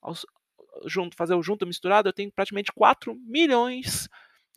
aos 0.01 0.27
junto 0.85 1.17
fazer 1.17 1.35
o 1.35 1.43
junto 1.43 1.65
e 1.65 1.69
misturado, 1.69 2.09
eu 2.09 2.13
tenho 2.13 2.31
praticamente 2.31 2.71
4.000.000 2.73 4.09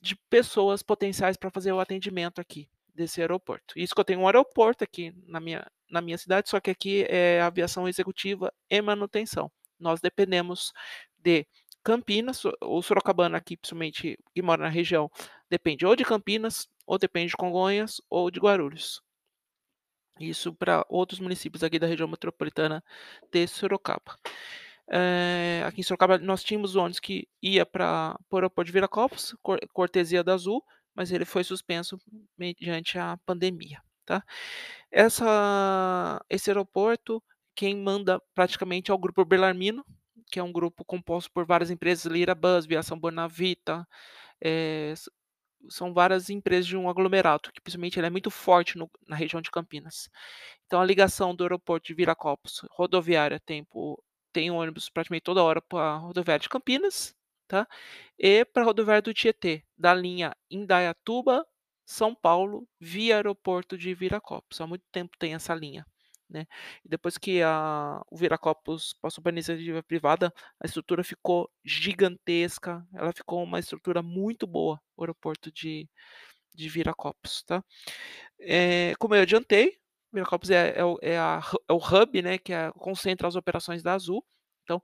de 0.02 0.16
pessoas 0.30 0.82
potenciais 0.82 1.38
para 1.38 1.50
fazer 1.50 1.72
o 1.72 1.80
atendimento 1.80 2.40
aqui, 2.40 2.70
desse 3.00 3.22
aeroporto. 3.22 3.74
Isso 3.78 3.96
que 3.96 4.02
eu 4.02 4.06
tenho 4.06 4.20
um 4.20 4.28
aeroporto 4.28 4.84
aqui 4.84 5.14
na 5.26 5.40
minha 5.40 5.66
na 5.90 6.02
minha 6.02 6.18
cidade, 6.20 6.50
só 6.50 6.60
que 6.60 6.70
aqui 6.70 7.04
é 7.10 7.42
aviação 7.42 7.88
executiva 7.88 8.54
e 8.70 8.80
manutenção. 8.80 9.52
Nós 9.80 10.00
dependemos 10.00 10.72
de 11.18 11.48
Campinas, 11.84 12.44
o 12.62 12.82
sorocabano 12.84 13.36
aqui, 13.36 13.58
principalmente 13.58 14.20
que 14.36 14.42
mora 14.44 14.62
na 14.62 14.70
região, 14.70 15.10
depende 15.50 15.86
ou 15.88 15.96
de 15.96 16.04
Campinas, 16.04 16.70
ou 16.86 17.00
depende 17.00 17.30
de 17.30 17.38
Congonhas, 17.38 18.00
ou 18.08 18.30
de 18.30 18.40
Guarulhos. 18.40 19.02
Isso 20.20 20.54
para 20.54 20.86
outros 20.90 21.20
municípios 21.20 21.64
aqui 21.64 21.80
da 21.80 21.88
região 21.88 22.08
metropolitana 22.08 22.84
de 23.32 23.48
Sorocaba. 23.48 24.20
Eh, 24.92 25.64
aqui 25.66 25.80
em 25.82 25.84
Sorocaba 25.84 26.20
nós 26.20 26.44
tínhamos 26.44 26.76
ônibus 26.76 27.00
que 27.00 27.28
ia 27.42 27.66
para 27.66 28.16
o 28.30 28.36
aeroporto 28.36 28.68
de 28.68 28.74
Viracopos, 28.74 29.36
cor 29.42 29.60
cortesia 29.74 30.24
da 30.24 30.34
Azul, 30.34 30.64
mas 31.00 31.12
ele 31.14 31.26
foi 31.26 31.46
suspenso 31.46 32.00
mediante 32.38 33.00
a 33.00 33.18
pandemia, 33.26 33.82
tá. 34.06 34.24
Essa 34.92 36.22
esse 36.30 36.50
aeroporto, 36.52 37.24
quem 37.56 37.78
manda 37.78 38.22
praticamente 38.36 38.92
é 38.92 38.94
o 38.94 38.98
grupo 39.00 39.26
Bellarmino, 39.26 39.86
que 40.32 40.40
é 40.40 40.44
um 40.44 40.52
grupo 40.54 40.86
composto 40.86 41.32
por 41.34 41.46
várias 41.46 41.72
empresas, 41.72 42.06
Lirabus, 42.06 42.66
Viação 42.68 43.00
Bonavita, 43.00 43.88
eh, 44.44 44.92
s 44.94 45.10
são 45.70 45.94
várias 45.94 46.30
empresas 46.30 46.68
de 46.68 46.78
um 46.78 46.90
aglomerado, 46.90 47.52
que 47.54 47.62
principalmente 47.62 48.00
ele 48.00 48.08
é 48.08 48.12
muito 48.12 48.32
forte 48.32 48.78
no 48.78 48.90
na 49.08 49.16
região 49.18 49.42
de 49.42 49.52
Campinas. 49.52 50.10
Então 50.68 50.82
a 50.82 50.86
ligação 50.86 51.36
do 51.36 51.44
aeroporto 51.46 51.88
de 51.88 51.94
Viracopos, 51.96 52.62
rodoviária, 52.72 53.40
tempo 53.42 54.04
tem 54.34 54.52
ônibus 54.52 54.90
praticamente 54.90 55.24
toda 55.26 55.44
hora 55.44 55.62
pra 55.62 55.98
rodoviária 55.98 56.42
de 56.44 56.50
Campinas, 56.50 57.16
tá? 57.50 57.68
E 58.18 58.46
para 58.46 58.64
a 58.64 58.66
rodoviária 58.66 59.02
do 59.02 59.14
Tietê, 59.14 59.64
da 59.78 59.94
linha 59.94 60.36
Indaiatuba, 60.50 61.46
São 61.86 62.14
Paulo, 62.16 62.68
via 62.80 63.16
aeroporto 63.16 63.78
de 63.78 63.94
Viracopos. 63.94 64.62
Há 64.62 64.68
muito 64.68 64.86
tempo 64.92 65.18
tem 65.18 65.34
essa 65.34 65.54
linha, 65.56 65.86
né? 66.30 66.46
E 66.86 66.90
depois 66.90 67.18
que 67.18 67.42
a, 67.42 68.02
o 68.12 68.16
Viracopos 68.16 68.94
passou 69.02 69.24
para 69.24 69.32
a 69.32 69.34
iniciativa 69.34 69.82
privada, 69.84 70.32
a 70.62 70.68
estrutura 70.68 71.04
ficou 71.04 71.50
gigantesca, 71.66 72.86
ela 72.94 73.12
ficou 73.12 73.44
uma 73.44 73.60
estrutura 73.60 74.04
muito 74.04 74.46
boa, 74.46 74.80
o 74.96 75.02
aeroporto 75.04 75.52
de, 75.52 75.90
de 76.54 76.70
Viracopos, 76.70 77.44
tá? 77.44 77.64
É, 78.40 78.94
como 79.00 79.16
eu 79.16 79.24
adiantei, 79.24 79.80
Viracopos 80.14 80.52
é, 80.52 80.76
é, 80.78 81.14
é, 81.14 81.18
a, 81.18 81.42
é, 81.68 81.74
o 81.74 81.78
hub, 81.78 82.22
né, 82.22 82.38
que 82.38 82.54
é, 82.54 82.72
concentra 82.74 83.28
as 83.28 83.36
operações 83.36 83.82
da 83.82 83.94
Azul. 83.94 84.24
Então, 84.64 84.82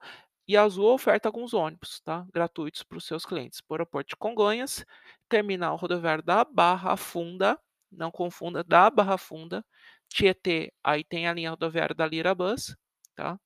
e 0.48 0.56
a 0.56 0.64
Azul 0.64 0.94
oferta 0.94 1.28
alguns 1.28 1.54
ônibus, 1.54 2.00
tá, 2.02 2.26
gratuitos 2.32 2.84
para 2.84 2.98
os 2.98 3.06
seus 3.06 3.26
clientes. 3.26 3.62
Por 3.62 3.76
aeroporto 3.76 4.10
de 4.10 4.16
Congonhas, 4.16 4.86
terminal 5.28 5.76
rodoviário 5.76 6.24
da 6.24 6.44
Barra 6.44 6.96
Funda, 6.96 7.60
não 7.92 8.12
confunda, 8.12 8.64
da 8.64 8.90
Barra 8.90 9.18
Funda, 9.18 9.66
Tietê, 10.08 10.72
aí 10.84 11.04
tem 11.04 11.28
a 11.28 11.34
linha 11.34 11.50
rodoviária 11.50 11.96
da 11.96 12.06
Lira 12.06 12.36
Bus, 12.36 12.76
tá? 13.16 13.40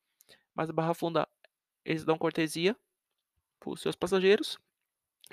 Mas 0.53 0.69
a 0.69 0.73
Barra 0.73 0.93
Funda, 0.93 1.27
eles 1.85 2.03
dão 2.03 2.17
cortesia 2.17 2.75
para 3.59 3.69
os 3.71 3.81
seus 3.81 3.95
passageiros. 3.95 4.57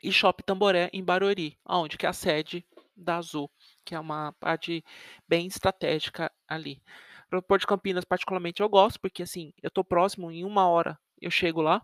E 0.03 0.13
Shopping 0.13 0.45
Tamboré, 0.45 0.91
em 0.93 1.03
Barueri, 1.03 1.59
onde 1.65 1.97
que 1.97 2.07
é 2.07 2.09
a 2.09 2.13
sede 2.13 2.65
da 2.95 3.17
Azul, 3.17 3.51
que 3.85 3.95
é 3.95 4.01
uma 4.01 4.33
parte 4.35 4.85
bem 5.27 5.47
estratégica 5.47 6.31
ali. 6.47 6.83
Aeroporto 7.31 7.63
de 7.63 7.67
Campinas, 7.67 8.05
particularmente, 8.05 8.63
eu 8.63 8.69
gosto, 8.69 9.01
porque 9.01 9.23
assim, 9.23 9.53
eu 9.63 9.69
estou 9.69 9.83
próximo, 9.83 10.31
em 10.31 10.45
uma 10.45 10.69
hora 10.69 10.99
eu 11.21 11.31
chego 11.31 11.61
lá, 11.63 11.83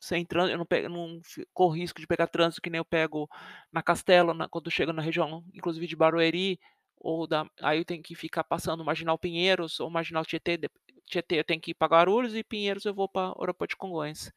sem 0.00 0.24
trânsito, 0.24 0.54
eu 0.54 0.58
não, 0.58 0.66
pego, 0.66 0.88
não 0.88 1.20
corro 1.52 1.72
risco 1.74 2.00
de 2.00 2.06
pegar 2.06 2.26
trânsito 2.26 2.60
que 2.60 2.70
nem 2.70 2.78
eu 2.78 2.84
pego 2.84 3.28
na 3.72 3.82
Castelo, 3.82 4.34
na, 4.34 4.48
quando 4.48 4.70
chego 4.70 4.92
na 4.92 5.02
região, 5.02 5.44
inclusive 5.54 5.86
de 5.86 5.96
Barueri, 5.96 6.58
ou 6.98 7.26
da, 7.26 7.46
aí 7.60 7.78
eu 7.78 7.84
tenho 7.84 8.02
que 8.02 8.14
ficar 8.14 8.44
passando 8.44 8.84
Marginal 8.84 9.18
Pinheiros 9.18 9.80
ou 9.80 9.90
Marginal 9.90 10.24
Tietê, 10.24 10.58
Tietê 11.06 11.38
eu 11.38 11.44
tenho 11.44 11.60
que 11.60 11.72
ir 11.72 11.74
para 11.74 11.88
Guarulhos 11.88 12.34
e 12.34 12.44
Pinheiros 12.44 12.84
eu 12.84 12.94
vou 12.94 13.08
para 13.08 13.34
aeroporto 13.38 13.72
de 13.72 13.76
Congonhas. 13.76 14.32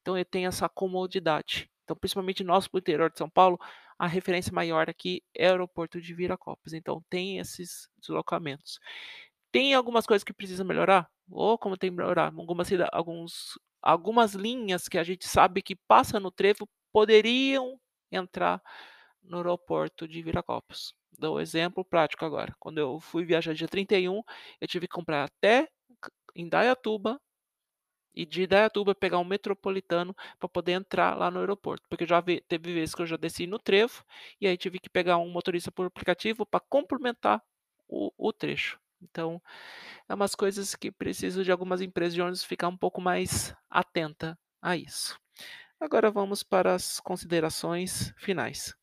Então 0.00 0.16
eu 0.16 0.24
tenho 0.24 0.48
essa 0.48 0.68
comodidade. 0.68 1.70
Então, 1.84 1.96
principalmente 1.96 2.44
nós 2.44 2.68
para 2.68 2.78
o 2.78 2.80
interior 2.80 3.10
de 3.10 3.18
São 3.18 3.28
Paulo, 3.28 3.58
a 3.98 4.06
referência 4.06 4.52
maior 4.52 4.88
aqui 4.88 5.22
é 5.34 5.48
o 5.48 5.50
aeroporto 5.50 6.00
de 6.00 6.14
Viracopos. 6.14 6.72
Então, 6.72 7.04
tem 7.10 7.38
esses 7.38 7.88
deslocamentos. 7.98 8.78
Tem 9.52 9.74
algumas 9.74 10.06
coisas 10.06 10.24
que 10.24 10.32
precisa 10.32 10.64
melhorar? 10.64 11.08
Ou 11.30 11.58
como 11.58 11.76
tem? 11.76 11.90
Algumas, 12.36 12.68
alguns, 12.92 13.58
algumas 13.82 14.34
linhas 14.34 14.88
que 14.88 14.98
a 14.98 15.04
gente 15.04 15.26
sabe 15.26 15.62
que 15.62 15.76
passa 15.76 16.18
no 16.20 16.30
trevo 16.30 16.68
poderiam 16.92 17.78
entrar 18.10 18.62
no 19.22 19.38
aeroporto 19.38 20.08
de 20.08 20.22
Viracopos. 20.22 20.94
Dou 21.18 21.36
um 21.36 21.40
exemplo 21.40 21.84
prático 21.84 22.24
agora. 22.24 22.54
Quando 22.58 22.78
eu 22.78 22.98
fui 23.00 23.24
viajar 23.24 23.54
dia 23.54 23.68
31, 23.68 24.22
eu 24.60 24.68
tive 24.68 24.86
que 24.86 24.94
comprar 24.94 25.24
até 25.24 25.68
em 26.34 26.48
Dayatuba 26.48 27.20
e 28.14 28.26
de 28.26 28.42
Idaiatuba 28.42 28.94
pegar 28.94 29.18
um 29.18 29.24
metropolitano 29.24 30.14
para 30.38 30.48
poder 30.48 30.72
entrar 30.72 31.16
lá 31.16 31.30
no 31.30 31.40
aeroporto, 31.40 31.86
porque 31.88 32.06
já 32.06 32.20
vi, 32.20 32.40
teve 32.42 32.72
vezes 32.72 32.94
que 32.94 33.02
eu 33.02 33.06
já 33.06 33.16
desci 33.16 33.46
no 33.46 33.58
trevo 33.58 34.04
e 34.40 34.46
aí 34.46 34.56
tive 34.56 34.78
que 34.78 34.90
pegar 34.90 35.18
um 35.18 35.30
motorista 35.30 35.70
por 35.70 35.86
aplicativo 35.86 36.44
para 36.44 36.60
complementar 36.60 37.42
o, 37.88 38.12
o, 38.16 38.32
trecho. 38.32 38.78
Então, 39.02 39.40
é 40.08 40.14
umas 40.14 40.34
coisas 40.34 40.74
que 40.74 40.90
preciso 40.90 41.44
de 41.44 41.50
algumas 41.50 41.80
empresas 41.80 42.14
de 42.14 42.20
ônibus 42.20 42.44
ficar 42.44 42.68
um 42.68 42.76
pouco 42.76 43.00
mais 43.00 43.54
atenta 43.68 44.38
a 44.60 44.76
isso. 44.76 45.18
Agora 45.80 46.10
vamos 46.10 46.42
para 46.42 46.74
as 46.74 47.00
considerações 47.00 48.12
finais. 48.18 48.74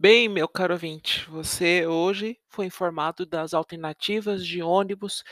Bem, 0.00 0.28
meu 0.28 0.46
caro 0.46 0.74
ouvinte, 0.74 1.28
você 1.28 1.84
hoje 1.84 2.38
foi 2.46 2.66
informado 2.66 3.26
das 3.26 3.52
alternativas 3.52 4.46
de 4.46 4.62
ônibus 4.62 5.24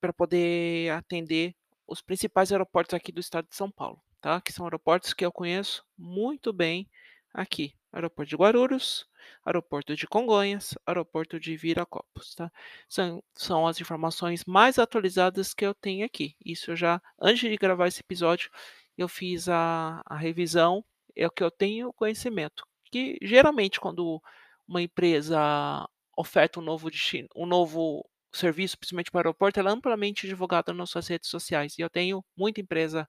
para 0.00 0.12
poder 0.12 0.90
atender 0.90 1.54
os 1.86 2.02
principais 2.02 2.50
aeroportos 2.50 2.92
aqui 2.92 3.12
do 3.12 3.20
estado 3.20 3.48
de 3.48 3.54
São 3.54 3.70
Paulo, 3.70 4.02
tá? 4.20 4.40
Que 4.40 4.52
são 4.52 4.66
aeroportos 4.66 5.14
que 5.14 5.24
eu 5.24 5.30
conheço 5.30 5.84
muito 5.96 6.52
bem 6.52 6.90
aqui. 7.32 7.74
Aeroporto 7.92 8.28
de 8.30 8.36
Guarulhos, 8.36 9.06
Aeroporto 9.44 9.96
de 9.96 10.06
Congonhas, 10.06 10.74
Aeroporto 10.86 11.40
de 11.40 11.56
Viracopos, 11.56 12.34
tá? 12.36 12.50
São, 12.88 13.22
são 13.34 13.66
as 13.66 13.80
informações 13.80 14.44
mais 14.44 14.78
atualizadas 14.78 15.52
que 15.52 15.66
eu 15.66 15.74
tenho 15.74 16.06
aqui. 16.06 16.36
Isso 16.44 16.70
eu 16.70 16.76
já, 16.76 17.02
antes 17.20 17.50
de 17.50 17.56
gravar 17.56 17.88
esse 17.88 18.00
episódio, 18.00 18.50
eu 18.96 19.08
fiz 19.08 19.48
a, 19.48 20.02
a 20.06 20.16
revisão, 20.16 20.84
é 21.16 21.26
o 21.26 21.30
que 21.30 21.42
eu 21.42 21.50
tenho 21.50 21.92
conhecimento 21.92 22.64
que 22.90 23.18
geralmente 23.22 23.80
quando 23.80 24.20
uma 24.66 24.82
empresa 24.82 25.88
oferta 26.16 26.60
um 26.60 26.62
novo 26.62 26.90
destino, 26.90 27.28
um 27.34 27.46
novo 27.46 28.04
serviço, 28.32 28.78
principalmente 28.78 29.10
para 29.10 29.18
o 29.18 29.20
aeroporto, 29.20 29.58
ela 29.58 29.70
é 29.70 29.72
amplamente 29.72 30.26
divulgada 30.26 30.72
nas 30.72 30.90
suas 30.90 31.08
redes 31.08 31.28
sociais. 31.28 31.78
E 31.78 31.82
eu 31.82 31.90
tenho 31.90 32.24
muita 32.36 32.60
empresa 32.60 33.08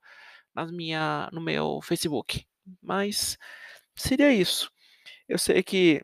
nas 0.56 0.72
minha, 0.72 1.30
no 1.32 1.42
meu 1.42 1.80
Facebook. 1.82 2.46
Mas 2.82 3.38
seria 3.96 4.32
isso. 4.34 4.72
Eu 5.28 5.38
sei 5.38 5.64
que 5.64 6.04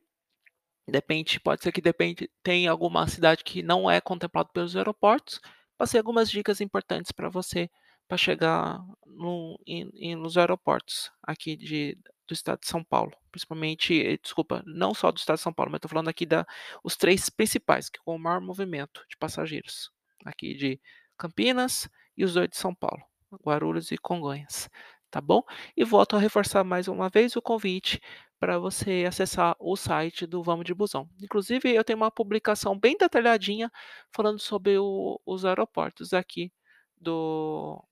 depende, 0.87 1.39
pode 1.39 1.63
ser 1.63 1.71
que 1.71 1.81
depende, 1.81 2.29
tem 2.43 2.67
alguma 2.67 3.07
cidade 3.07 3.43
que 3.43 3.61
não 3.61 3.89
é 3.89 3.99
contemplado 4.01 4.49
pelos 4.53 4.75
aeroportos. 4.75 5.39
Passei 5.77 5.99
algumas 5.99 6.29
dicas 6.29 6.61
importantes 6.61 7.11
para 7.11 7.29
você 7.29 7.69
para 8.07 8.17
chegar 8.17 8.79
no, 9.05 9.59
em, 9.67 9.89
em, 9.95 10.15
nos 10.15 10.37
aeroportos 10.37 11.11
aqui 11.21 11.57
de, 11.57 11.97
do 12.27 12.33
estado 12.33 12.61
de 12.61 12.67
São 12.67 12.83
Paulo, 12.83 13.11
principalmente, 13.31 14.01
eh, 14.01 14.17
desculpa, 14.17 14.63
não 14.65 14.93
só 14.93 15.11
do 15.11 15.17
estado 15.17 15.37
de 15.37 15.43
São 15.43 15.53
Paulo, 15.53 15.71
mas 15.71 15.79
estou 15.79 15.89
falando 15.89 16.07
aqui 16.07 16.25
da 16.25 16.45
os 16.83 16.95
três 16.95 17.29
principais, 17.29 17.89
que 17.89 17.99
com 17.99 18.15
o 18.15 18.19
maior 18.19 18.39
movimento 18.39 19.03
de 19.09 19.17
passageiros, 19.17 19.91
aqui 20.25 20.53
de 20.53 20.79
Campinas 21.17 21.89
e 22.15 22.23
os 22.23 22.33
dois 22.33 22.49
de 22.49 22.57
São 22.57 22.73
Paulo, 22.73 23.03
Guarulhos 23.43 23.91
e 23.91 23.97
Congonhas, 23.97 24.69
tá 25.11 25.21
bom? 25.21 25.43
E 25.75 25.83
volto 25.83 26.15
a 26.15 26.19
reforçar 26.19 26.63
mais 26.63 26.87
uma 26.87 27.09
vez 27.09 27.35
o 27.35 27.41
convite 27.41 28.01
para 28.39 28.59
você 28.59 29.05
acessar 29.07 29.55
o 29.59 29.75
site 29.75 30.25
do 30.27 30.43
Vamos 30.43 30.65
de 30.65 30.73
Busão. 30.73 31.09
Inclusive, 31.21 31.73
eu 31.73 31.83
tenho 31.83 31.97
uma 31.97 32.11
publicação 32.11 32.77
bem 32.77 32.95
detalhadinha 32.97 33.71
falando 34.11 34.39
sobre 34.39 34.77
o, 34.77 35.19
os 35.25 35.45
aeroportos 35.45 36.13
aqui 36.13 36.51
do 36.99 37.83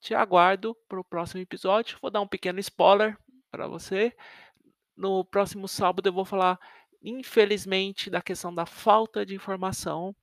Te 0.00 0.14
aguardo 0.14 0.76
para 0.88 1.00
o 1.00 1.04
próximo 1.04 1.42
episódio. 1.42 1.98
Vou 2.00 2.10
dar 2.10 2.20
um 2.20 2.28
pequeno 2.28 2.60
spoiler 2.60 3.18
para 3.50 3.66
você. 3.66 4.14
No 4.96 5.24
próximo 5.24 5.66
sábado 5.66 6.08
eu 6.08 6.12
vou 6.12 6.24
falar, 6.24 6.58
infelizmente, 7.02 8.08
da 8.08 8.22
questão 8.22 8.54
da 8.54 8.66
falta 8.66 9.24
de 9.26 9.34
informação 9.34 10.14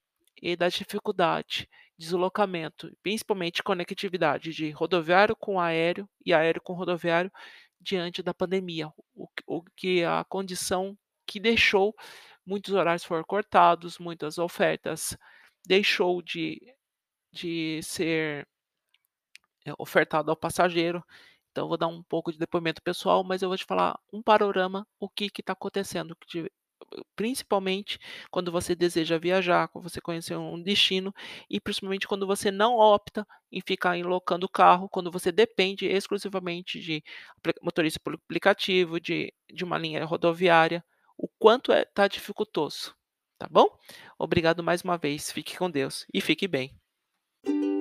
e 0.41 0.55
da 0.55 0.69
dificuldade 0.69 1.67
de 1.97 2.05
deslocamento, 2.05 2.91
principalmente 3.01 3.63
conectividade 3.63 4.53
de 4.53 4.69
rodoviário 4.69 5.35
com 5.35 5.59
aéreo 5.59 6.07
e 6.25 6.33
aéreo 6.33 6.61
com 6.61 6.73
rodoviário 6.73 7.31
diante 7.79 8.21
da 8.21 8.33
pandemia, 8.33 8.91
o, 9.15 9.27
o 9.45 9.63
que 9.75 10.03
a 10.03 10.23
condição 10.23 10.97
que 11.25 11.39
deixou 11.39 11.95
muitos 12.45 12.73
horários 12.73 13.03
foram 13.03 13.23
cortados, 13.23 13.97
muitas 13.99 14.37
ofertas 14.37 15.17
deixou 15.65 16.21
de, 16.21 16.61
de 17.31 17.81
ser 17.83 18.47
é, 19.65 19.73
ofertado 19.77 20.31
ao 20.31 20.37
passageiro. 20.37 21.03
Então, 21.51 21.65
eu 21.65 21.69
vou 21.69 21.77
dar 21.77 21.87
um 21.87 22.03
pouco 22.03 22.31
de 22.31 22.37
depoimento 22.37 22.81
pessoal, 22.81 23.23
mas 23.23 23.41
eu 23.41 23.49
vou 23.49 23.57
te 23.57 23.65
falar 23.65 23.99
um 24.13 24.21
panorama, 24.21 24.87
o 24.99 25.09
que 25.09 25.25
está 25.39 25.53
acontecendo, 25.53 26.15
principalmente 27.15 27.99
quando 28.31 28.51
você 28.51 28.75
deseja 28.75 29.17
viajar, 29.17 29.67
quando 29.69 29.89
você 29.89 29.99
conhecer 29.99 30.37
um 30.37 30.61
destino 30.61 31.13
e 31.49 31.59
principalmente 31.59 32.07
quando 32.07 32.27
você 32.27 32.51
não 32.51 32.75
opta 32.77 33.27
em 33.51 33.61
ficar 33.61 33.97
locando 34.05 34.45
o 34.45 34.49
carro, 34.49 34.89
quando 34.89 35.11
você 35.11 35.31
depende 35.31 35.85
exclusivamente 35.85 36.79
de 36.79 37.03
motorista 37.61 37.99
por 38.03 38.13
aplicativo, 38.13 38.99
de, 38.99 39.33
de 39.51 39.63
uma 39.63 39.77
linha 39.77 40.05
rodoviária, 40.05 40.83
o 41.17 41.27
quanto 41.39 41.71
está 41.71 41.81
é, 41.81 41.85
tá 41.85 42.07
dificultoso, 42.07 42.95
tá 43.37 43.47
bom? 43.49 43.67
Obrigado 44.17 44.63
mais 44.63 44.83
uma 44.83 44.97
vez, 44.97 45.31
fique 45.31 45.57
com 45.57 45.69
Deus 45.69 46.05
e 46.13 46.21
fique 46.21 46.47
bem. 46.47 46.77
thank 47.47 47.63
you 47.63 47.76